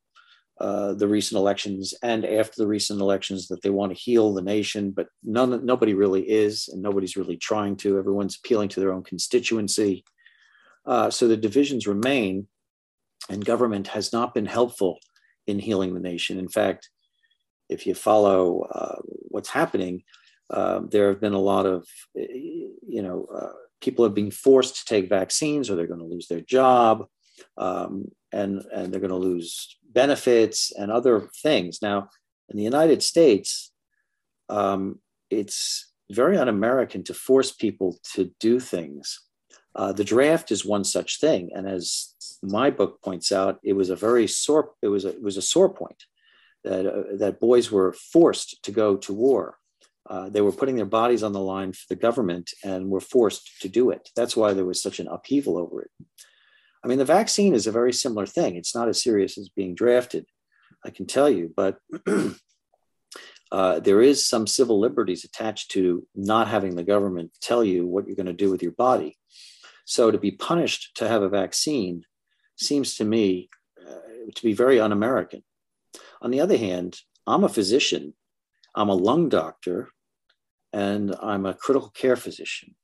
[0.61, 4.43] uh, the recent elections and after the recent elections that they want to heal the
[4.43, 7.97] nation, but none, nobody really is, and nobody's really trying to.
[7.97, 10.03] Everyone's appealing to their own constituency.
[10.85, 12.45] Uh, so the divisions remain,
[13.27, 14.99] and government has not been helpful
[15.47, 16.37] in healing the nation.
[16.37, 16.91] In fact,
[17.67, 20.03] if you follow uh, what's happening,
[20.51, 24.85] uh, there have been a lot of, you know, uh, people are being forced to
[24.85, 27.07] take vaccines or they're going to lose their job
[27.57, 31.81] um, and, and they're going to lose benefits and other things.
[31.81, 32.09] Now,
[32.49, 33.71] in the United States,
[34.49, 39.19] um, it's very un American to force people to do things.
[39.75, 41.49] Uh, the draft is one such thing.
[41.55, 42.13] And as
[42.43, 45.41] my book points out, it was a very sore, it was a, it was a
[45.41, 46.03] sore point
[46.63, 49.57] that, uh, that boys were forced to go to war.
[50.09, 53.61] Uh, they were putting their bodies on the line for the government and were forced
[53.61, 54.09] to do it.
[54.15, 55.91] That's why there was such an upheaval over it.
[56.83, 58.55] I mean, the vaccine is a very similar thing.
[58.55, 60.25] It's not as serious as being drafted,
[60.85, 61.77] I can tell you, but
[63.51, 68.07] uh, there is some civil liberties attached to not having the government tell you what
[68.07, 69.17] you're going to do with your body.
[69.85, 72.03] So to be punished to have a vaccine
[72.57, 73.49] seems to me
[73.87, 75.43] uh, to be very un American.
[76.21, 78.13] On the other hand, I'm a physician
[78.75, 79.89] I'm a lung doctor
[80.73, 82.75] and I'm a critical care physician.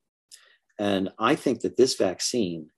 [0.77, 2.69] And I think that this vaccine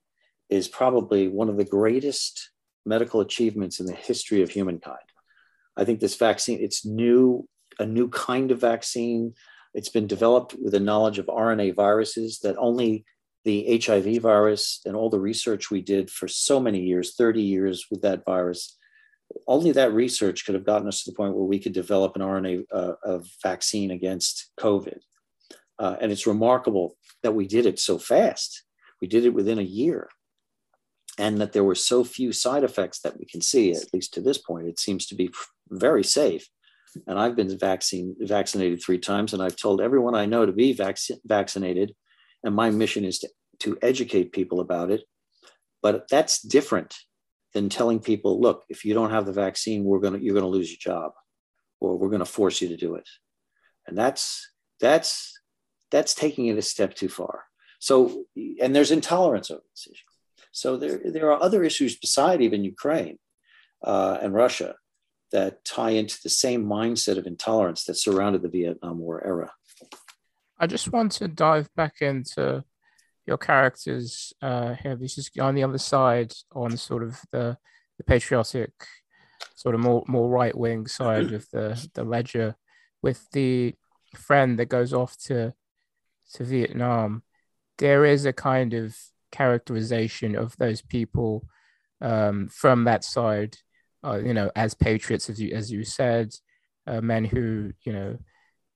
[0.50, 2.50] is probably one of the greatest
[2.84, 4.98] medical achievements in the history of humankind.
[5.76, 9.34] I think this vaccine, it's new, a new kind of vaccine.
[9.74, 13.04] It's been developed with the knowledge of RNA viruses that only
[13.44, 17.86] the HIV virus and all the research we did for so many years, 30 years
[17.90, 18.76] with that virus,
[19.46, 22.22] only that research could have gotten us to the point where we could develop an
[22.22, 24.98] RNA uh, vaccine against COVID.
[25.78, 28.64] Uh, and it's remarkable that we did it so fast.
[29.00, 30.10] We did it within a year.
[31.20, 34.22] And that there were so few side effects that we can see, at least to
[34.22, 35.30] this point, it seems to be
[35.68, 36.48] very safe.
[37.06, 40.72] And I've been vaccine, vaccinated three times, and I've told everyone I know to be
[40.72, 41.94] vac- vaccinated.
[42.42, 43.28] And my mission is to,
[43.60, 45.02] to educate people about it.
[45.82, 46.96] But that's different
[47.54, 50.70] than telling people, look, if you don't have the vaccine, we're gonna you're gonna lose
[50.70, 51.12] your job,
[51.80, 53.08] or we're gonna force you to do it.
[53.86, 55.38] And that's that's
[55.90, 57.44] that's taking it a step too far.
[57.78, 58.24] So,
[58.60, 60.09] and there's intolerance over this issue.
[60.52, 63.18] So there there are other issues beside even Ukraine
[63.84, 64.74] uh, and Russia
[65.32, 69.52] that tie into the same mindset of intolerance that surrounded the Vietnam War era.
[70.58, 72.64] I just want to dive back into
[73.26, 74.96] your characters uh, here.
[74.96, 77.56] This is on the other side, on sort of the,
[77.96, 78.72] the patriotic,
[79.54, 82.56] sort of more more right wing side of the the ledger,
[83.02, 83.74] with the
[84.16, 85.54] friend that goes off to
[86.34, 87.22] to Vietnam.
[87.78, 88.96] There is a kind of
[89.30, 91.44] characterization of those people
[92.00, 93.56] um, from that side,
[94.04, 96.34] uh, you know, as patriots, as you as you said,
[96.86, 98.18] uh, men who you know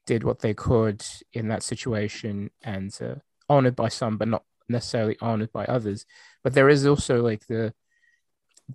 [0.07, 3.15] did what they could in that situation and uh,
[3.49, 6.05] honored by some, but not necessarily honored by others.
[6.43, 7.73] But there is also like the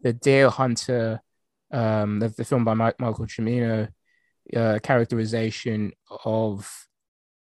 [0.02, 1.22] the Deer Hunter,
[1.72, 3.90] um, the, the film by Mike, Michael Cimino,
[4.56, 5.92] uh, characterization
[6.26, 6.88] of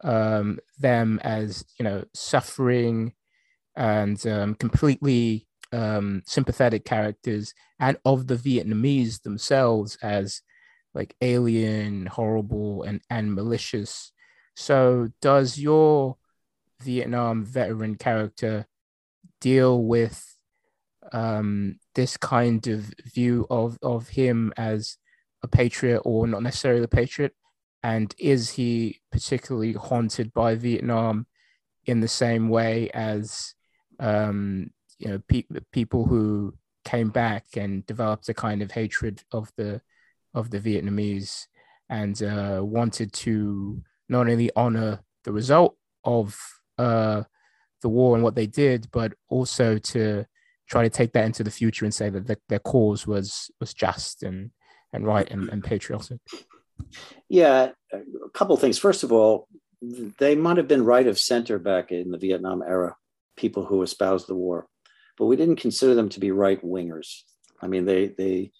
[0.02, 3.12] um, them as you know suffering
[3.76, 10.42] and um, completely um, sympathetic characters, and of the Vietnamese themselves as
[10.94, 14.12] like alien, horrible, and and malicious.
[14.54, 16.16] So does your
[16.80, 18.66] Vietnam veteran character
[19.40, 20.24] deal with
[21.12, 24.96] um, this kind of view of of him as
[25.42, 27.34] a patriot or not necessarily a patriot,
[27.82, 31.26] and is he particularly haunted by Vietnam
[31.84, 33.54] in the same way as
[34.00, 39.50] um, you know pe- people who came back and developed a kind of hatred of
[39.56, 39.80] the
[40.34, 41.46] of the Vietnamese
[41.88, 46.38] and uh, wanted to not only honor the result of
[46.78, 47.22] uh,
[47.82, 50.24] the war and what they did, but also to
[50.68, 53.72] try to take that into the future and say that the, their cause was was
[53.72, 54.50] just and
[54.92, 56.20] and right and, and patriotic.
[57.28, 58.78] Yeah, a couple things.
[58.78, 59.48] First of all,
[60.18, 62.96] they might have been right of center back in the Vietnam era,
[63.36, 64.66] people who espoused the war,
[65.18, 67.22] but we didn't consider them to be right wingers.
[67.60, 68.52] I mean, they they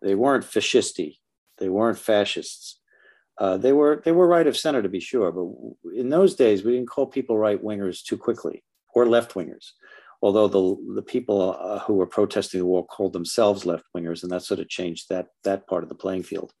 [0.00, 1.18] they weren't fascisti,
[1.58, 2.80] they weren't fascists.
[3.38, 6.62] Uh, they were they were right of center to be sure, but in those days
[6.62, 8.62] we didn't call people right wingers too quickly
[8.94, 9.70] or left wingers.
[10.20, 14.30] Although the the people uh, who were protesting the war called themselves left wingers, and
[14.30, 16.52] that sort of changed that that part of the playing field.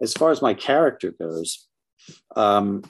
[0.00, 1.68] As far as my character goes,
[2.34, 2.82] um,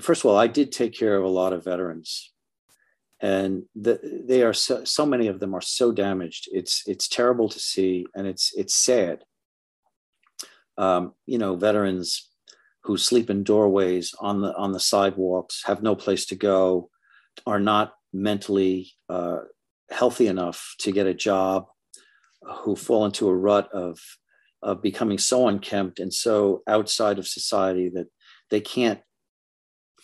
[0.00, 2.32] first of all, I did take care of a lot of veterans,
[3.20, 6.48] and the, they are so, so many of them are so damaged.
[6.52, 9.24] It's it's terrible to see, and it's it's sad
[10.78, 12.30] um, you know, veterans
[12.84, 16.88] who sleep in doorways on the on the sidewalks, have no place to go,
[17.46, 19.40] are not mentally uh,
[19.90, 21.66] healthy enough to get a job,
[22.62, 23.98] who fall into a rut of
[24.62, 28.06] of becoming so unkempt and so outside of society that
[28.50, 29.00] they can't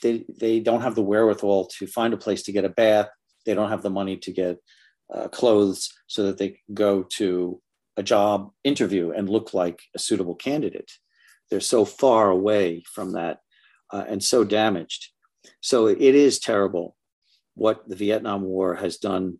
[0.04, 3.08] they they don't have the wherewithal to find a place to get a bath
[3.44, 4.58] they don't have the money to get
[5.12, 7.60] uh, clothes so that they can go to
[7.96, 10.90] a job interview and look like a suitable candidate.
[11.50, 13.38] They're so far away from that
[13.92, 15.10] uh, and so damaged.
[15.60, 16.96] So it is terrible
[17.54, 19.38] what the Vietnam War has done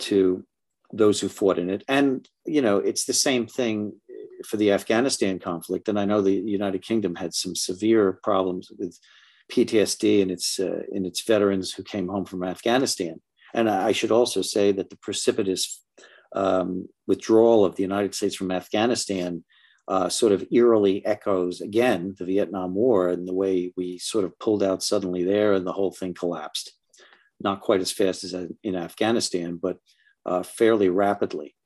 [0.00, 0.44] to
[0.92, 1.84] those who fought in it.
[1.88, 3.92] And, you know, it's the same thing
[4.44, 5.88] for the Afghanistan conflict.
[5.88, 8.98] And I know the United Kingdom had some severe problems with
[9.50, 13.20] PTSD and its, uh, in its veterans who came home from Afghanistan.
[13.52, 15.82] And I should also say that the precipitous
[16.34, 19.44] um, withdrawal of the United States from Afghanistan
[19.88, 24.38] uh, sort of eerily echoes again the Vietnam War and the way we sort of
[24.38, 26.72] pulled out suddenly there and the whole thing collapsed.
[27.40, 29.78] Not quite as fast as in Afghanistan, but
[30.24, 31.56] uh, fairly rapidly.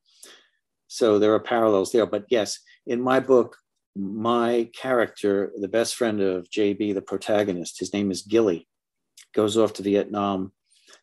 [0.86, 2.06] So there are parallels there.
[2.06, 3.56] But yes, in my book,
[3.96, 8.66] my character, the best friend of JB, the protagonist, his name is Gilly,
[9.34, 10.52] goes off to Vietnam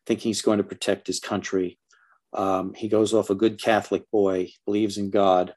[0.05, 1.77] thinking he's going to protect his country.
[2.33, 5.53] Um, he goes off a good Catholic boy, believes in God,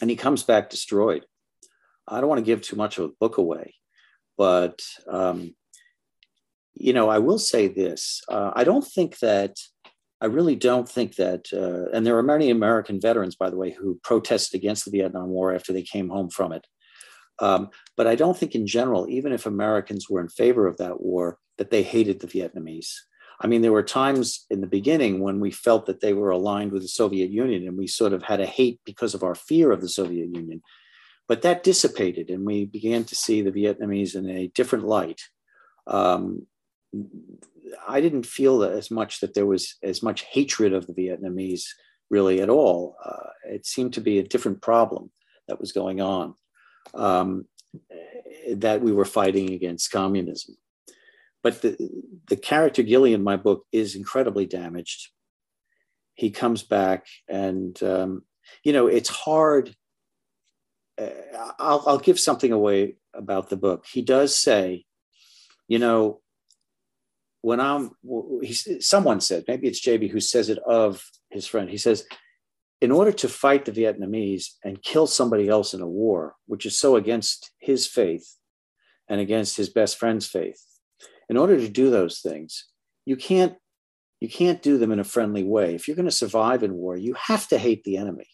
[0.00, 1.24] and he comes back destroyed.
[2.06, 3.74] I don't want to give too much of a book away,
[4.36, 5.54] but um,
[6.74, 9.56] you know, I will say this: uh, I don't think that.
[10.20, 13.72] I really don't think that, uh, and there are many American veterans, by the way,
[13.72, 16.66] who protested against the Vietnam War after they came home from it.
[17.40, 21.00] Um, but I don't think, in general, even if Americans were in favor of that
[21.00, 22.90] war, that they hated the Vietnamese.
[23.40, 26.72] I mean, there were times in the beginning when we felt that they were aligned
[26.72, 29.72] with the Soviet Union and we sort of had a hate because of our fear
[29.72, 30.62] of the Soviet Union.
[31.26, 35.20] But that dissipated and we began to see the Vietnamese in a different light.
[35.86, 36.46] Um,
[37.86, 41.64] I didn't feel as much that there was as much hatred of the Vietnamese
[42.10, 42.96] really at all.
[43.04, 45.10] Uh, it seemed to be a different problem
[45.48, 46.34] that was going on,
[46.94, 47.46] um,
[48.52, 50.56] that we were fighting against communism.
[51.42, 51.76] But the,
[52.28, 55.10] the character Gilly in my book is incredibly damaged.
[56.14, 58.22] He comes back, and um,
[58.62, 59.74] you know it's hard.
[60.96, 61.10] Uh,
[61.58, 63.84] I'll, I'll give something away about the book.
[63.90, 64.84] He does say,
[65.66, 66.20] you know,
[67.44, 67.90] when I'm,
[68.42, 71.68] he, someone said, maybe it's JB who says it of his friend.
[71.68, 72.06] He says,
[72.80, 76.78] in order to fight the Vietnamese and kill somebody else in a war, which is
[76.78, 78.38] so against his faith
[79.10, 80.58] and against his best friend's faith,
[81.28, 82.66] in order to do those things,
[83.04, 83.56] you can't
[84.20, 85.74] you can't do them in a friendly way.
[85.74, 88.28] If you're going to survive in war, you have to hate the enemy.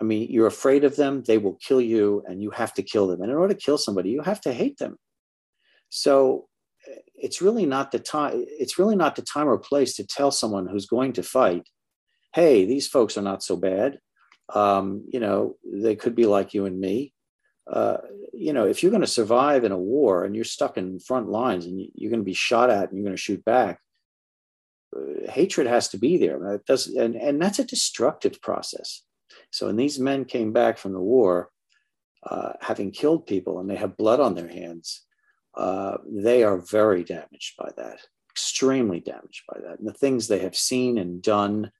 [0.00, 3.06] I mean, you're afraid of them, they will kill you, and you have to kill
[3.06, 3.20] them.
[3.20, 4.96] And in order to kill somebody, you have to hate them.
[5.90, 6.47] So
[7.14, 10.66] it's really not the time, it's really not the time or place to tell someone
[10.66, 11.68] who's going to fight,
[12.34, 13.98] hey, these folks are not so bad.
[14.54, 17.12] Um, you know, they could be like you and me.
[17.70, 17.98] Uh,
[18.32, 21.28] you know, if you're going to survive in a war and you're stuck in front
[21.28, 23.80] lines and you're going to be shot at and you're going to shoot back,
[24.96, 26.54] uh, hatred has to be there.
[26.54, 29.02] It does, and, and that's a destructive process.
[29.50, 31.50] So when these men came back from the war,
[32.26, 35.04] uh, having killed people and they have blood on their hands,
[35.58, 37.98] uh, they are very damaged by that,
[38.30, 39.80] extremely damaged by that.
[39.80, 41.72] And the things they have seen and done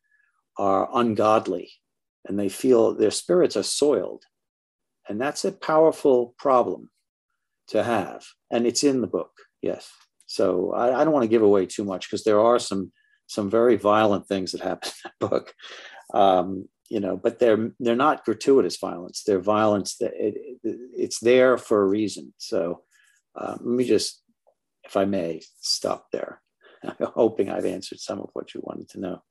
[0.59, 1.71] are ungodly,
[2.27, 4.25] and they feel their spirits are soiled.
[5.09, 6.91] And that's a powerful problem
[7.69, 8.27] to have.
[8.51, 9.31] And it's in the book,
[9.63, 9.91] yes.
[10.27, 12.93] So I, I don't want to give away too much because there are some
[13.29, 15.55] some very violent things that happen in that book.
[16.15, 19.23] Um, you know, but they're they're not gratuitous violence.
[19.23, 22.35] They're violence that it, it, it's there for a reason.
[22.39, 22.83] So
[23.39, 24.23] uh, let me just,
[24.85, 26.41] if I may, stop there.
[26.83, 29.23] I'm hoping I've answered some of what you wanted to know.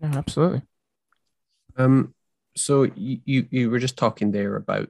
[0.00, 0.62] Yeah, absolutely.
[1.76, 2.14] Um,
[2.56, 4.88] so you, you you were just talking there about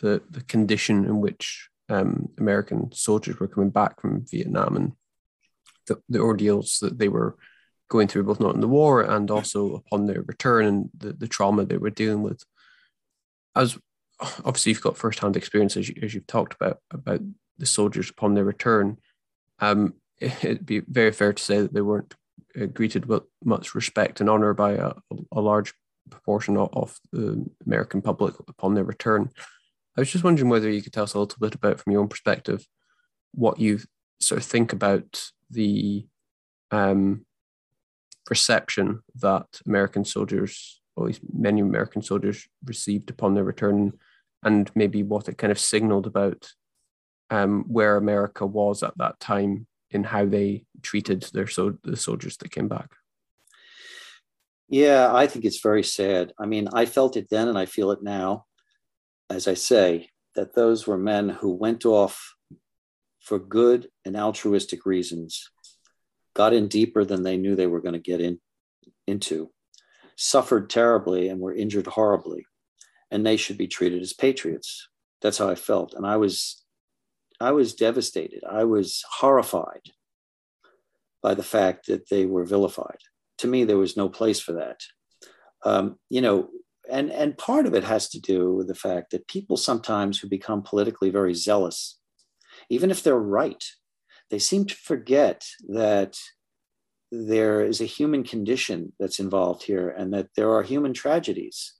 [0.00, 4.92] the the condition in which um, American soldiers were coming back from Vietnam and
[5.88, 7.36] the, the ordeals that they were
[7.88, 11.26] going through both not in the war and also upon their return and the, the
[11.26, 12.44] trauma they were dealing with.
[13.56, 13.76] As
[14.44, 17.20] obviously you've got firsthand experience as, you, as you've talked about about
[17.58, 18.98] the soldiers upon their return.
[19.60, 22.14] Um, it'd be very fair to say that they weren't
[22.60, 24.92] uh, greeted with much respect and honor by a,
[25.32, 25.72] a large
[26.10, 29.30] proportion of, of, the American public upon their return.
[29.96, 32.02] I was just wondering whether you could tell us a little bit about, from your
[32.02, 32.66] own perspective,
[33.32, 33.80] what you
[34.20, 36.06] sort of think about the
[36.70, 37.24] um,
[38.26, 43.92] perception that American soldiers, or at least many American soldiers, received upon their return,
[44.42, 46.48] and maybe what it kind of signaled about
[47.30, 52.36] um, where America was at that time in how they treated their so- the soldiers
[52.38, 52.90] that came back.
[54.68, 56.32] Yeah, I think it's very sad.
[56.38, 58.46] I mean, I felt it then and I feel it now.
[59.28, 62.34] As I say, that those were men who went off
[63.20, 65.50] for good and altruistic reasons,
[66.34, 68.40] got in deeper than they knew they were going to get in
[69.06, 69.50] into,
[70.16, 72.46] suffered terribly and were injured horribly,
[73.10, 74.88] and they should be treated as patriots.
[75.22, 76.64] That's how I felt, and I was,
[77.40, 78.42] I was devastated.
[78.48, 79.90] I was horrified
[81.22, 82.98] by the fact that they were vilified.
[83.38, 84.80] To me, there was no place for that.
[85.64, 86.48] Um, you know,
[86.90, 90.28] and and part of it has to do with the fact that people sometimes who
[90.28, 92.00] become politically very zealous
[92.68, 93.64] even if they're right,
[94.30, 96.16] they seem to forget that
[97.10, 101.74] there is a human condition that's involved here and that there are human tragedies.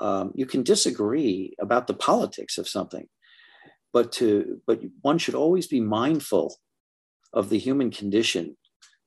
[0.00, 3.08] Um, you can disagree about the politics of something,
[3.92, 6.56] but to but one should always be mindful
[7.32, 8.56] of the human condition,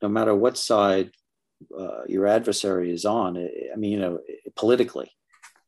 [0.02, 1.12] no matter what side
[1.78, 3.38] uh, your adversary is on.
[3.38, 4.20] I mean, you know,
[4.56, 5.12] politically.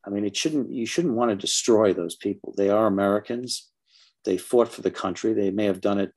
[0.05, 2.53] I mean, it shouldn't you shouldn't want to destroy those people.
[2.57, 3.71] They are Americans
[4.25, 5.33] they fought for the country.
[5.33, 6.13] They may have done it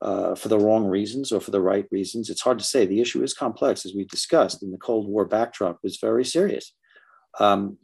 [0.00, 2.30] uh, for the wrong reasons or for the right reasons.
[2.30, 2.86] It's hard to say.
[2.86, 6.72] The issue is complex, as we discussed, and the Cold War backdrop was very serious.
[7.40, 7.78] Um,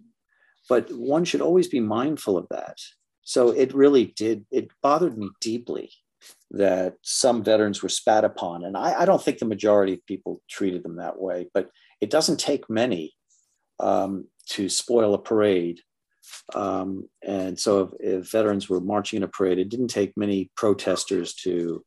[0.71, 2.79] but one should always be mindful of that.
[3.23, 5.91] So it really did, it bothered me deeply
[6.53, 8.64] that some veterans were spat upon.
[8.64, 12.09] And I, I don't think the majority of people treated them that way, but it
[12.09, 13.12] doesn't take many
[13.81, 15.81] um, to spoil a parade
[16.55, 17.91] um, and so if,
[18.23, 21.85] if, veterans were marching in a parade, it didn't take many protesters to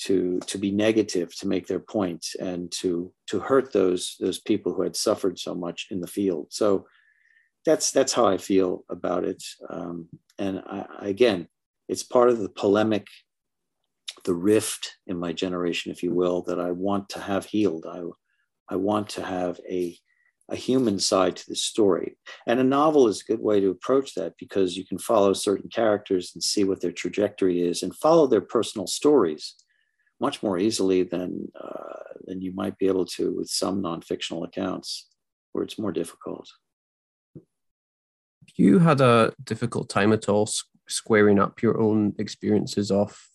[0.00, 4.72] to to be negative to make their point and to to hurt those those people
[4.72, 6.46] who had suffered so much in the field.
[6.50, 6.86] So
[7.68, 9.42] that's that's how I feel about it.
[9.68, 10.08] Um,
[10.38, 11.48] and I, again,
[11.86, 13.06] it's part of the polemic,
[14.24, 17.84] the rift in my generation, if you will, that I want to have healed.
[17.86, 18.00] I
[18.74, 19.98] I want to have a
[20.50, 22.16] a human side to the story.
[22.46, 25.68] And a novel is a good way to approach that because you can follow certain
[25.68, 29.54] characters and see what their trajectory is and follow their personal stories
[30.20, 35.08] much more easily than, uh, than you might be able to with some non-fictional accounts
[35.52, 36.48] where it's more difficult.
[38.56, 40.48] You had a difficult time at all
[40.88, 43.28] squaring up your own experiences of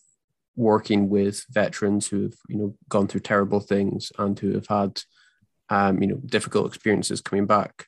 [0.55, 5.01] working with veterans who've you know gone through terrible things and who have had
[5.70, 7.88] um, you know, difficult experiences coming back,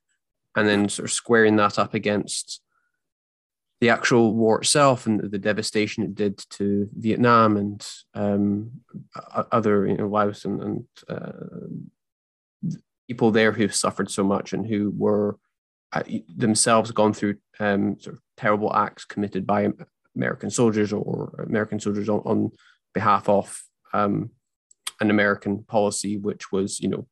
[0.56, 2.62] and then sort of squaring that up against
[3.82, 8.72] the actual war itself and the devastation it did to Vietnam and um,
[9.52, 12.74] other you know lives and, and uh,
[13.08, 15.38] people there who suffered so much and who were
[16.36, 19.70] themselves gone through um, sort of terrible acts committed by
[20.16, 22.52] American soldiers or American soldiers on, on
[22.94, 23.62] behalf of
[23.94, 24.32] um,
[25.00, 27.08] an American policy, which was you know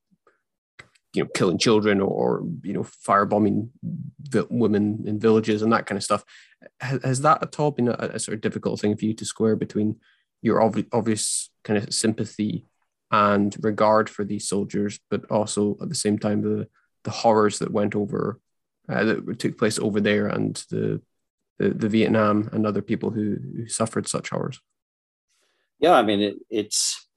[1.14, 3.70] you know killing children or you know firebombing
[4.50, 6.24] women in villages and that kind of stuff.
[6.80, 9.26] Has, has that at all been a, a, sort of difficult thing for you to
[9.26, 9.98] square between
[10.42, 12.66] your obvi- obvious kind of sympathy
[13.12, 16.68] and regard for these soldiers but also at the same time the
[17.04, 18.40] the horrors that went over
[18.90, 21.02] uh, that took place over there and the,
[21.60, 24.60] the, the Vietnam and other people who, who suffered such horrors.
[25.80, 27.08] Yeah, I mean it, it's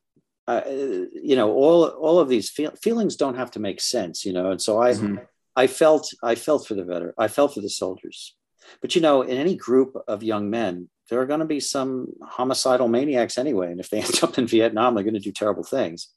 [0.49, 4.33] uh, you know all all of these feel, feelings don't have to make sense, you
[4.33, 5.17] know, and so I mm-hmm.
[5.55, 8.35] I felt I felt for the veteran, I felt for the soldiers,
[8.81, 12.09] but you know, in any group of young men, there are going to be some
[12.23, 15.65] homicidal maniacs anyway, and if they end up in Vietnam, they're going to do terrible
[15.65, 16.09] things,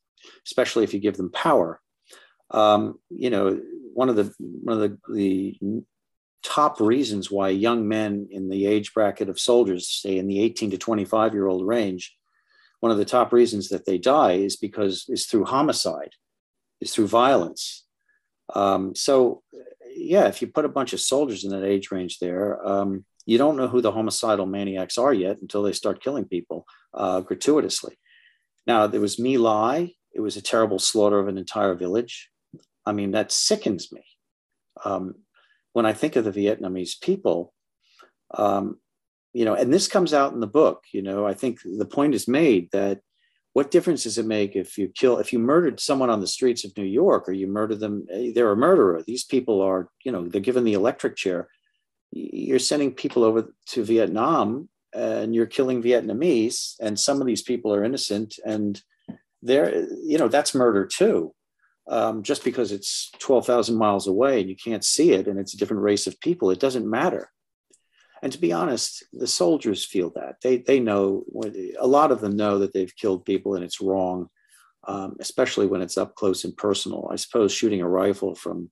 [0.46, 1.82] especially if you give them power.
[2.52, 3.62] Um, you know,
[3.94, 5.84] one of the one of the, the
[6.44, 10.72] top reasons why young men in the age bracket of soldiers, say in the 18
[10.72, 12.16] to 25 year old range,
[12.80, 16.14] one of the top reasons that they die is because is through homicide,
[16.80, 17.86] is through violence.
[18.56, 19.44] Um, so,
[19.96, 23.38] yeah, if you put a bunch of soldiers in that age range there, um, you
[23.38, 28.00] don't know who the homicidal maniacs are yet until they start killing people uh, gratuitously.
[28.66, 29.92] Now, there was My.
[30.14, 32.30] It was a terrible slaughter of an entire village.
[32.90, 34.04] I mean, that sickens me.
[34.84, 35.16] Um,
[35.74, 37.54] when I think of the Vietnamese people,
[38.34, 38.80] um,
[39.34, 42.16] you know, and this comes out in the book, you know, I think the point
[42.16, 43.02] is made that
[43.54, 46.64] what difference does it make if you kill, if you murdered someone on the streets
[46.66, 49.04] of New York or you murder them, eh, they're a murderer.
[49.06, 51.48] These people are, you know, they're given the electric chair.
[52.12, 57.74] You're sending people over to Vietnam and you're killing Vietnamese, and some of these people
[57.74, 58.82] are innocent, and
[59.44, 61.34] they're, you know, that's murder too.
[61.90, 65.58] Um, just because it's 12,000 miles away and you can't see it and it's a
[65.58, 67.32] different race of people, it doesn't matter.
[68.22, 70.36] And to be honest, the soldiers feel that.
[70.44, 71.24] They, they know,
[71.80, 74.30] a lot of them know that they've killed people and it's wrong,
[74.88, 77.10] um, especially when it's up close and personal.
[77.12, 78.70] I suppose shooting a rifle from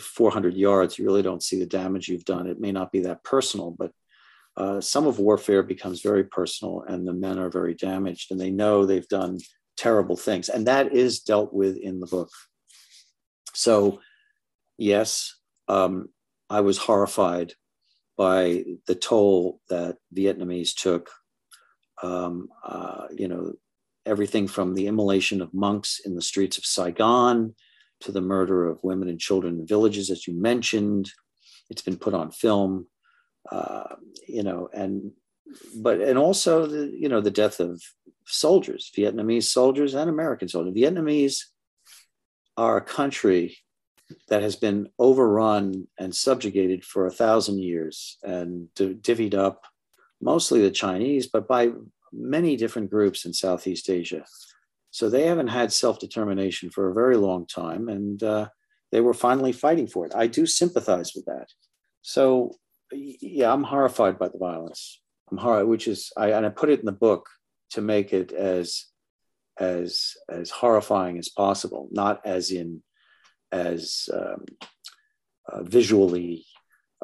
[0.00, 2.46] 400 yards, you really don't see the damage you've done.
[2.46, 3.92] It may not be that personal, but
[4.56, 8.50] uh, some of warfare becomes very personal and the men are very damaged and they
[8.50, 9.38] know they've done
[9.80, 10.50] terrible things.
[10.50, 12.30] And that is dealt with in the book.
[13.54, 14.00] So,
[14.76, 15.34] yes,
[15.68, 16.10] um,
[16.50, 17.54] I was horrified
[18.18, 21.10] by the toll that Vietnamese took.
[22.02, 23.54] Um, uh, you know,
[24.04, 27.54] everything from the immolation of monks in the streets of Saigon
[28.00, 31.10] to the murder of women and children in villages, as you mentioned.
[31.70, 32.86] It's been put on film,
[33.50, 33.94] uh,
[34.26, 35.12] you know, and
[35.76, 37.82] but and also the you know the death of
[38.30, 40.74] soldiers, Vietnamese soldiers and American soldiers.
[40.74, 41.44] Vietnamese
[42.56, 43.58] are a country
[44.28, 49.64] that has been overrun and subjugated for a thousand years and divvied up
[50.20, 51.70] mostly the Chinese, but by
[52.12, 54.24] many different groups in Southeast Asia.
[54.90, 58.48] So they haven't had self determination for a very long time, and uh,
[58.90, 60.12] they were finally fighting for it.
[60.14, 61.46] I do sympathize with that.
[62.02, 62.56] So,
[62.92, 65.00] yeah, I'm horrified by the violence.
[65.30, 67.28] I'm horrified, which is, I, and I put it in the book
[67.70, 68.86] to make it as
[69.58, 72.82] as as horrifying as possible, not as in
[73.52, 74.44] as um,
[75.50, 76.44] uh, visually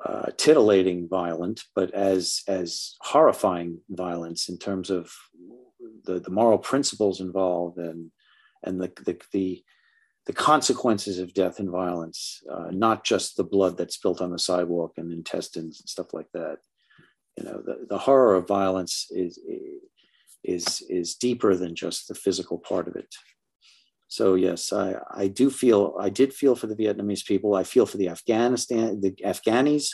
[0.04, 5.12] uh, titillating violent, but as as horrifying violence in terms of
[6.04, 8.10] the, the moral principles involved and
[8.62, 9.64] and the the, the,
[10.26, 14.38] the consequences of death and violence, uh, not just the blood that's spilt on the
[14.38, 16.58] sidewalk and intestines and stuff like that.
[17.36, 19.38] You know, the, the horror of violence is
[20.46, 23.14] is is deeper than just the physical part of it.
[24.08, 27.54] So yes, I, I do feel I did feel for the Vietnamese people.
[27.54, 29.88] I feel for the Afghanistan the Afghanis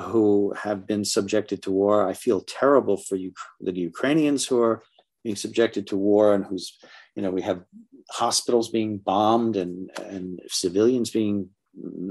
[0.00, 2.08] who have been subjected to war.
[2.08, 4.82] I feel terrible for you the Ukrainians who are
[5.24, 6.78] being subjected to war and who's
[7.14, 7.64] you know we have
[8.10, 11.50] hospitals being bombed and and civilians being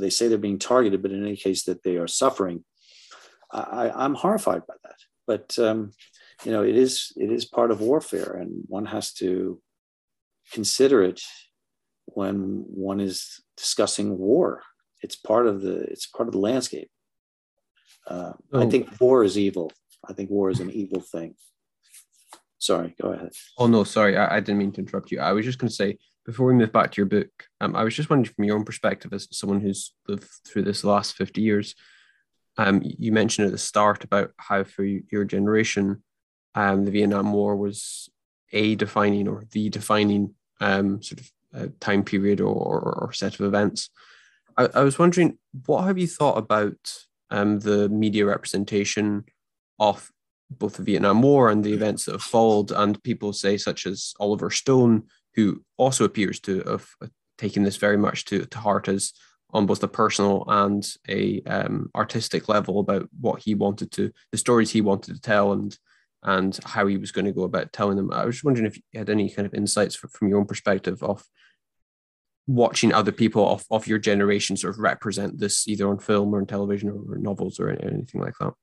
[0.04, 2.64] they say they're being targeted, but in any case that they are suffering.
[3.52, 4.96] I, I'm horrified by that.
[5.26, 5.92] But um,
[6.44, 9.62] you know, it is it is part of warfare, and one has to
[10.52, 11.22] consider it
[12.06, 14.62] when one is discussing war.
[15.02, 16.90] It's part of the it's part of the landscape.
[18.06, 18.62] Uh, oh.
[18.62, 19.72] I think war is evil.
[20.08, 21.36] I think war is an evil thing.
[22.60, 23.34] Sorry, go ahead.
[23.58, 25.20] Oh no, sorry, I, I didn't mean to interrupt you.
[25.20, 27.30] I was just going to say before we move back to your book,
[27.62, 30.84] um, I was just wondering from your own perspective as someone who's lived through this
[30.84, 31.76] last fifty years.
[32.58, 36.04] Um, you mentioned at the start about how for your generation,
[36.58, 38.10] um, the Vietnam War was
[38.52, 43.42] a defining or the defining um, sort of uh, time period or, or, set of
[43.42, 43.92] events.
[44.58, 45.38] I, I, was wondering,
[45.68, 46.76] what have you thought about
[47.30, 49.26] um, the media representation
[49.80, 50.12] of
[50.50, 54.16] both the Vietnam War and the events that have followed, and people say such as
[54.20, 55.04] Oliver Stone,
[55.36, 56.88] who also appears to have
[57.38, 59.14] taken this very much to, to heart as
[59.52, 64.40] on both a personal and a um, artistic level about what he wanted to, the
[64.40, 65.78] stories he wanted to tell, and
[66.24, 68.12] and how he was going to go about telling them.
[68.12, 71.02] I was just wondering if you had any kind of insights from your own perspective
[71.04, 71.24] of
[72.48, 76.40] watching other people of, of your generation sort of represent this either on film or
[76.40, 78.54] on television or, novels or anything like that?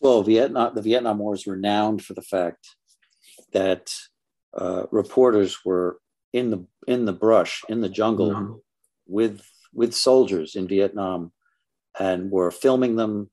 [0.00, 2.74] Well, Vietnam, the Vietnam War is renowned for the fact
[3.52, 3.92] that
[4.56, 5.98] uh, reporters were
[6.32, 8.52] in the in the brush, in the jungle, mm-hmm.
[9.06, 9.42] with
[9.74, 11.32] with soldiers in Vietnam,
[11.98, 13.30] and were filming them,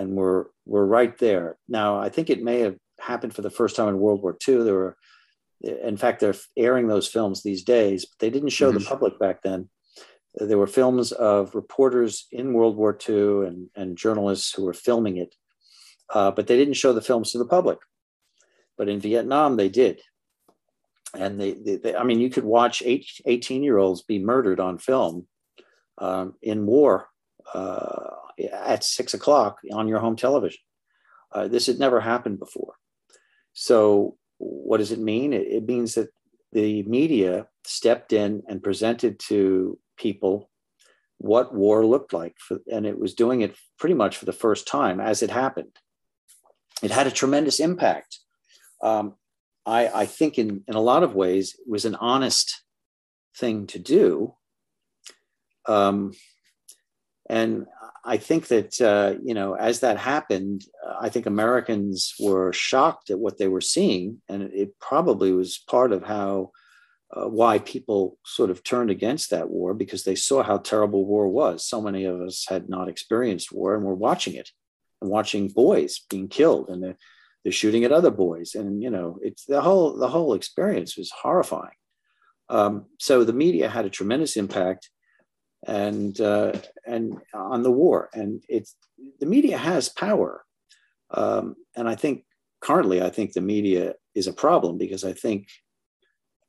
[0.00, 1.58] and we're we're right there.
[1.68, 4.62] Now, I think it may have happened for the first time in World War II.
[4.62, 4.96] There were,
[5.60, 8.78] in fact, they're airing those films these days, but they didn't show mm-hmm.
[8.78, 9.68] the public back then.
[10.34, 15.16] There were films of reporters in World War II and, and journalists who were filming
[15.18, 15.34] it,
[16.14, 17.78] uh, but they didn't show the films to the public.
[18.78, 20.00] But in Vietnam, they did.
[21.14, 24.60] And they, they, they I mean, you could watch eight, 18 year olds be murdered
[24.60, 25.26] on film
[25.98, 27.10] um, in war
[27.54, 28.10] uh,
[28.52, 30.60] at six o'clock on your home television.
[31.32, 32.74] Uh, this had never happened before.
[33.52, 35.32] So, what does it mean?
[35.32, 36.08] It, it means that
[36.52, 40.50] the media stepped in and presented to people
[41.18, 44.66] what war looked like, for, and it was doing it pretty much for the first
[44.66, 45.76] time as it happened.
[46.82, 48.18] It had a tremendous impact.
[48.82, 49.14] Um,
[49.66, 52.62] I, I, think, in, in a lot of ways, it was an honest
[53.36, 54.34] thing to do.
[55.68, 56.12] Um,
[57.30, 57.66] and
[58.04, 63.10] I think that, uh, you know, as that happened, uh, I think Americans were shocked
[63.10, 64.20] at what they were seeing.
[64.28, 66.50] And it probably was part of how,
[67.12, 71.28] uh, why people sort of turned against that war because they saw how terrible war
[71.28, 71.64] was.
[71.64, 74.50] So many of us had not experienced war and were watching it
[75.00, 76.96] and watching boys being killed and they're,
[77.44, 78.56] they're shooting at other boys.
[78.56, 81.78] And, you know, it's the whole, the whole experience was horrifying.
[82.48, 84.90] Um, so the media had a tremendous impact
[85.66, 86.52] and uh,
[86.86, 88.08] and on the war.
[88.12, 88.74] And it's
[89.18, 90.44] the media has power,
[91.12, 92.24] um, and I think
[92.60, 95.48] currently I think the media is a problem because I think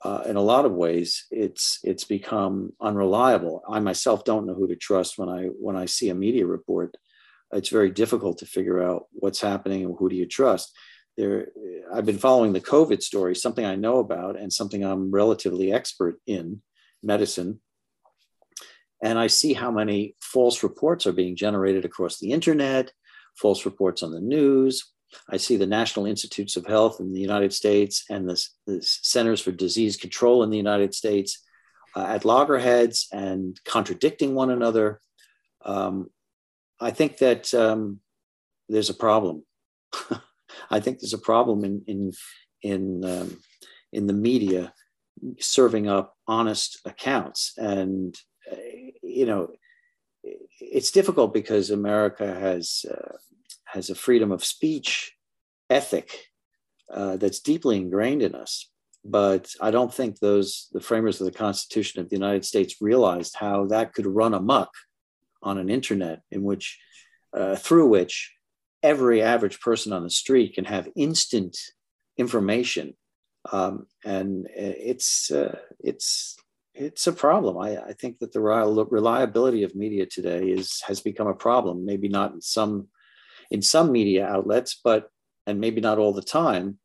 [0.04, 3.64] uh, in a lot of ways it's it's become unreliable.
[3.70, 6.96] I myself don't know who to trust when I when I see a media report.
[7.54, 10.74] It's very difficult to figure out what's happening and who do you trust.
[11.18, 11.50] There,
[11.94, 16.16] I've been following the COVID story, something I know about and something I'm relatively expert
[16.26, 16.62] in
[17.04, 17.60] medicine
[19.02, 22.92] and I see how many false reports are being generated across the internet,
[23.36, 24.92] false reports on the news.
[25.30, 29.42] I see the National Institutes of Health in the United States and the, the Centers
[29.42, 31.44] for Disease Control in the United States
[31.96, 35.02] uh, at loggerheads and contradicting one another.
[35.66, 36.10] Um,
[36.80, 38.00] I think that um,
[38.70, 39.44] there's a problem.
[40.70, 42.12] I think there's a problem in in
[42.62, 43.38] in um,
[43.92, 44.74] in the media
[45.40, 48.16] serving up honest accounts and
[49.16, 49.52] you know,
[50.24, 53.18] it's difficult because America has uh,
[53.66, 55.14] has a freedom of speech
[55.70, 56.28] ethic
[56.94, 58.70] uh, that's deeply ingrained in us.
[59.04, 63.36] But I don't think those the framers of the Constitution of the United States realized
[63.36, 64.70] how that could run amok
[65.42, 66.80] on an internet in which
[67.34, 68.34] uh, through which
[68.84, 71.58] every average person on the street can have instant
[72.18, 72.94] information
[73.52, 76.36] um, and uh, it's uh, it's
[76.74, 77.58] it's a problem.
[77.58, 81.86] I, I think that the reliability of media today is has become a problem.
[81.86, 82.88] Maybe not in some
[83.50, 85.10] in some media outlets, but
[85.46, 86.78] and maybe not all the time.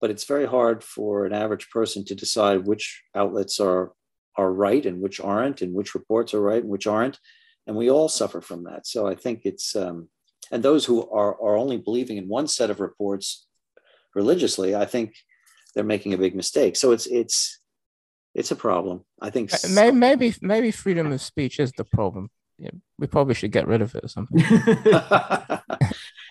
[0.00, 3.92] But it's very hard for an average person to decide which outlets are
[4.36, 7.18] are right and which aren't, and which reports are right and which aren't.
[7.66, 8.86] And we all suffer from that.
[8.86, 10.08] So I think it's um,
[10.50, 13.46] and those who are are only believing in one set of reports
[14.14, 15.14] religiously, I think
[15.74, 16.76] they're making a big mistake.
[16.76, 17.61] So it's it's
[18.34, 19.04] it's a problem.
[19.20, 22.30] I think maybe maybe, maybe freedom of speech is the problem.
[22.58, 24.38] Yeah, we probably should get rid of it or something.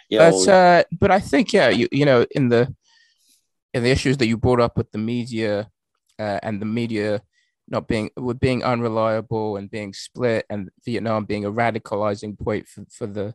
[0.10, 2.74] yeah, but well, uh, but I think yeah, you you know in the
[3.74, 5.70] in the issues that you brought up with the media
[6.20, 7.22] uh, and the media
[7.68, 12.86] not being with being unreliable and being split and Vietnam being a radicalizing point for,
[12.90, 13.34] for the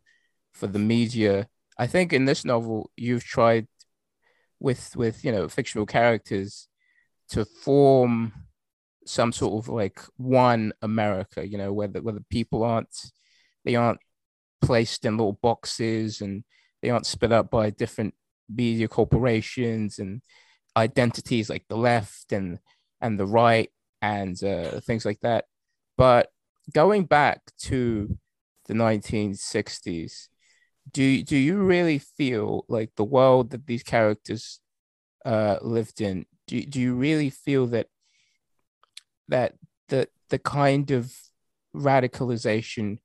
[0.53, 1.49] for the media.
[1.79, 3.67] I think in this novel you've tried
[4.59, 6.69] with with you know fictional characters
[7.31, 8.33] to form
[9.09, 12.95] some sort of like one America, you know, where the, where the people aren't
[13.65, 14.01] they aren't
[14.63, 16.45] placed in little boxes and
[16.83, 18.15] they aren't split up by different
[18.49, 20.23] media corporations and
[20.77, 22.59] identities like the left and
[23.01, 23.71] and the right
[24.03, 25.47] and uh, things like that.
[25.97, 26.31] But
[26.75, 28.19] going back to
[28.67, 30.29] the 1960s,
[30.93, 34.61] do do you really feel like the world that these characters
[35.25, 36.27] uh, lived in?
[36.47, 37.89] Do do you really feel that
[39.29, 39.55] that
[39.89, 41.13] the the kind of
[41.75, 42.99] radicalization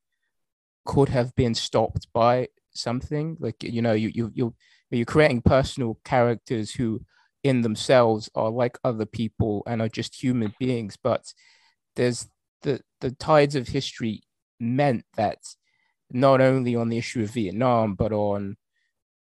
[0.85, 3.37] could have been stopped by something.
[3.39, 4.55] Like you know you you you
[4.89, 7.01] you're creating personal characters who
[7.43, 11.33] in themselves are like other people and are just human beings but
[11.95, 12.29] there's
[12.61, 14.21] the the tides of history
[14.59, 15.39] meant that
[16.11, 18.57] not only on the issue of Vietnam, but on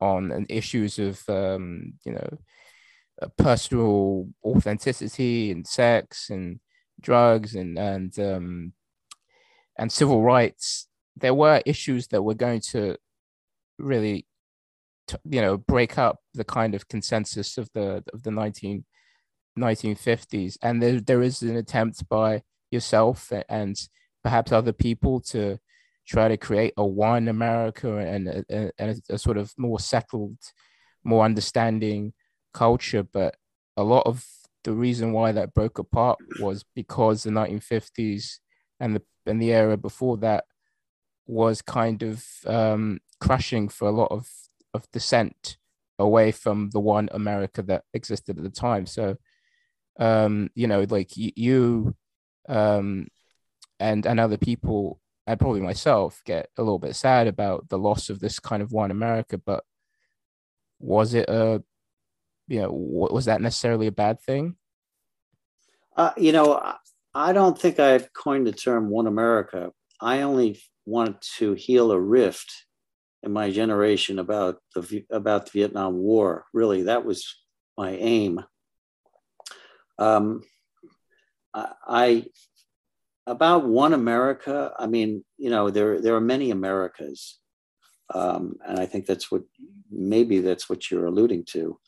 [0.00, 2.38] on issues of um, you know
[3.22, 6.60] uh, personal authenticity and sex and
[7.00, 8.72] drugs and and um,
[9.78, 10.86] and civil rights,
[11.16, 12.96] there were issues that were going to
[13.78, 14.26] really,
[15.24, 18.84] you know, break up the kind of consensus of the of the 19,
[19.58, 20.58] 1950s.
[20.62, 23.76] And there there is an attempt by yourself and
[24.22, 25.58] perhaps other people to
[26.06, 30.36] try to create a one America and a, a, a, sort of more settled,
[31.04, 32.12] more understanding
[32.52, 33.02] culture.
[33.02, 33.36] But
[33.76, 34.24] a lot of
[34.64, 38.38] the reason why that broke apart was because the 1950s
[38.78, 40.44] and the and the era before that
[41.26, 44.28] was kind of um, crushing for a lot of
[44.74, 45.56] of dissent
[45.98, 48.86] away from the one America that existed at the time.
[48.86, 49.16] So,
[49.98, 51.94] um, you know, like you, you
[52.48, 53.08] um,
[53.78, 58.10] and and other people and probably myself get a little bit sad about the loss
[58.10, 59.38] of this kind of one America.
[59.38, 59.62] But
[60.80, 61.62] was it a,
[62.50, 64.56] you know, was that necessarily a bad thing?
[65.96, 66.60] Uh, you know,
[67.14, 69.70] I don't think I've coined the term one America.
[70.00, 72.52] I only wanted to heal a rift
[73.22, 76.44] in my generation about the about the Vietnam War.
[76.52, 77.24] Really, that was
[77.78, 78.42] my aim.
[80.00, 80.42] Um,
[81.54, 82.26] I
[83.26, 87.38] about one America, I mean, you know, there there are many Americas,
[88.12, 89.42] um, and I think that's what
[89.88, 91.78] maybe that's what you're alluding to.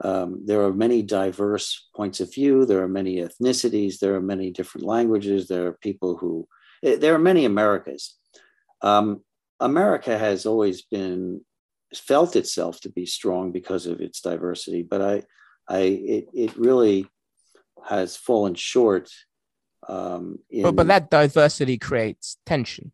[0.00, 2.64] Um, there are many diverse points of view.
[2.64, 3.98] There are many ethnicities.
[3.98, 5.48] There are many different languages.
[5.48, 6.48] There are people who
[6.82, 8.16] eh, there are many Americas.
[8.80, 9.22] Um,
[9.60, 11.42] America has always been
[11.94, 15.22] felt itself to be strong because of its diversity, but I,
[15.68, 17.06] I it, it really
[17.88, 19.10] has fallen short
[19.88, 22.92] um, in, but but that diversity creates tension.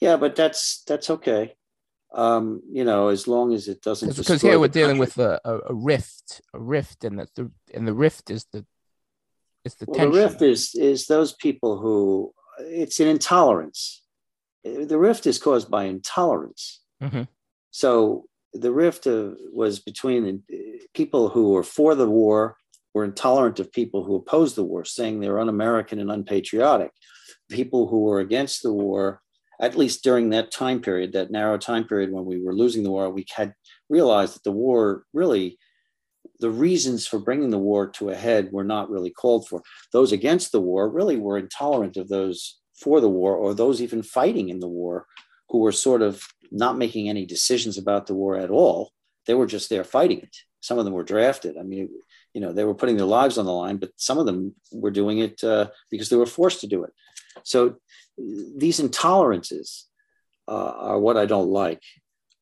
[0.00, 1.54] Yeah, but that's that's okay.
[2.14, 4.16] Um, you know, as long as it doesn't.
[4.16, 7.94] Because here we're dealing with a, a, rift, a rift, and that the and the
[7.94, 8.66] rift is the
[9.64, 10.12] is the well, tension.
[10.12, 14.02] The rift is is those people who it's an intolerance.
[14.62, 16.82] The rift is caused by intolerance.
[17.02, 17.22] Mm-hmm.
[17.70, 20.42] So the rift uh, was between
[20.94, 22.56] people who were for the war
[22.94, 26.92] were intolerant of people who opposed the war, saying they were un American and unpatriotic.
[27.50, 29.20] People who were against the war,
[29.60, 32.90] at least during that time period, that narrow time period when we were losing the
[32.90, 33.54] war, we had
[33.88, 35.58] realized that the war really,
[36.40, 39.62] the reasons for bringing the war to a head were not really called for.
[39.92, 44.02] Those against the war really were intolerant of those for the war or those even
[44.02, 45.06] fighting in the war
[45.48, 48.92] who were sort of not making any decisions about the war at all.
[49.26, 50.36] They were just there fighting it.
[50.60, 51.56] Some of them were drafted.
[51.56, 51.88] I mean,
[52.34, 54.90] you know they were putting their lives on the line but some of them were
[54.90, 56.92] doing it uh, because they were forced to do it
[57.42, 57.76] so
[58.56, 59.84] these intolerances
[60.48, 61.82] uh, are what i don't like.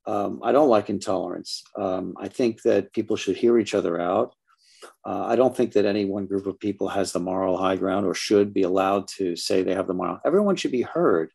[0.06, 1.62] Um, i don't like intolerance.
[1.76, 4.34] Um, i think that people should hear each other out.
[5.04, 8.06] Uh, i don't think that any one group of people has the moral high ground
[8.06, 10.20] or should be allowed to say they have the moral.
[10.24, 11.30] Everyone should be heard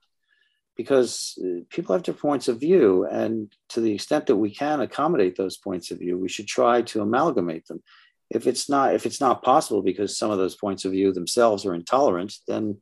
[0.76, 3.06] because uh, people have different points of view.
[3.06, 6.82] And to the extent that we can accommodate those points of view we should try
[6.84, 7.82] to amalgamate them.
[8.30, 11.66] If it's not if it's not possible because some of those points of view themselves
[11.66, 12.78] are intolerant then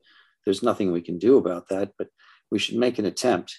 [0.45, 2.07] there's nothing we can do about that but
[2.51, 3.57] we should make an attempt.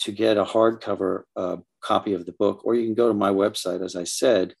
[0.00, 3.30] to get a hardcover uh, copy of the book, or you can go to my
[3.30, 4.54] website, as I said,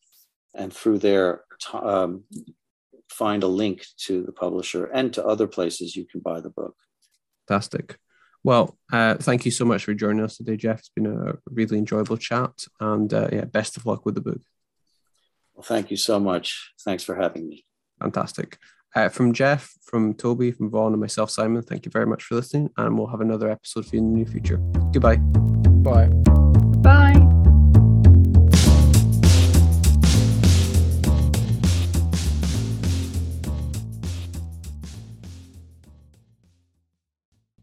[0.54, 1.42] and through there
[1.74, 2.24] um,
[3.10, 6.76] find a link to the publisher and to other places you can buy the book.
[7.48, 7.98] Fantastic.
[8.44, 10.80] Well, uh, thank you so much for joining us today, Jeff.
[10.80, 14.40] It's been a really enjoyable chat, and uh, yeah, best of luck with the book.
[15.54, 16.72] Well, thank you so much.
[16.84, 17.64] Thanks for having me.
[18.00, 18.58] Fantastic.
[18.94, 22.34] Uh, from Jeff, from Toby, from Vaughn, and myself, Simon, thank you very much for
[22.34, 24.56] listening, and we'll have another episode for you in the near future.
[24.92, 25.16] Goodbye.
[25.16, 26.08] Bye.
[26.82, 27.21] Bye.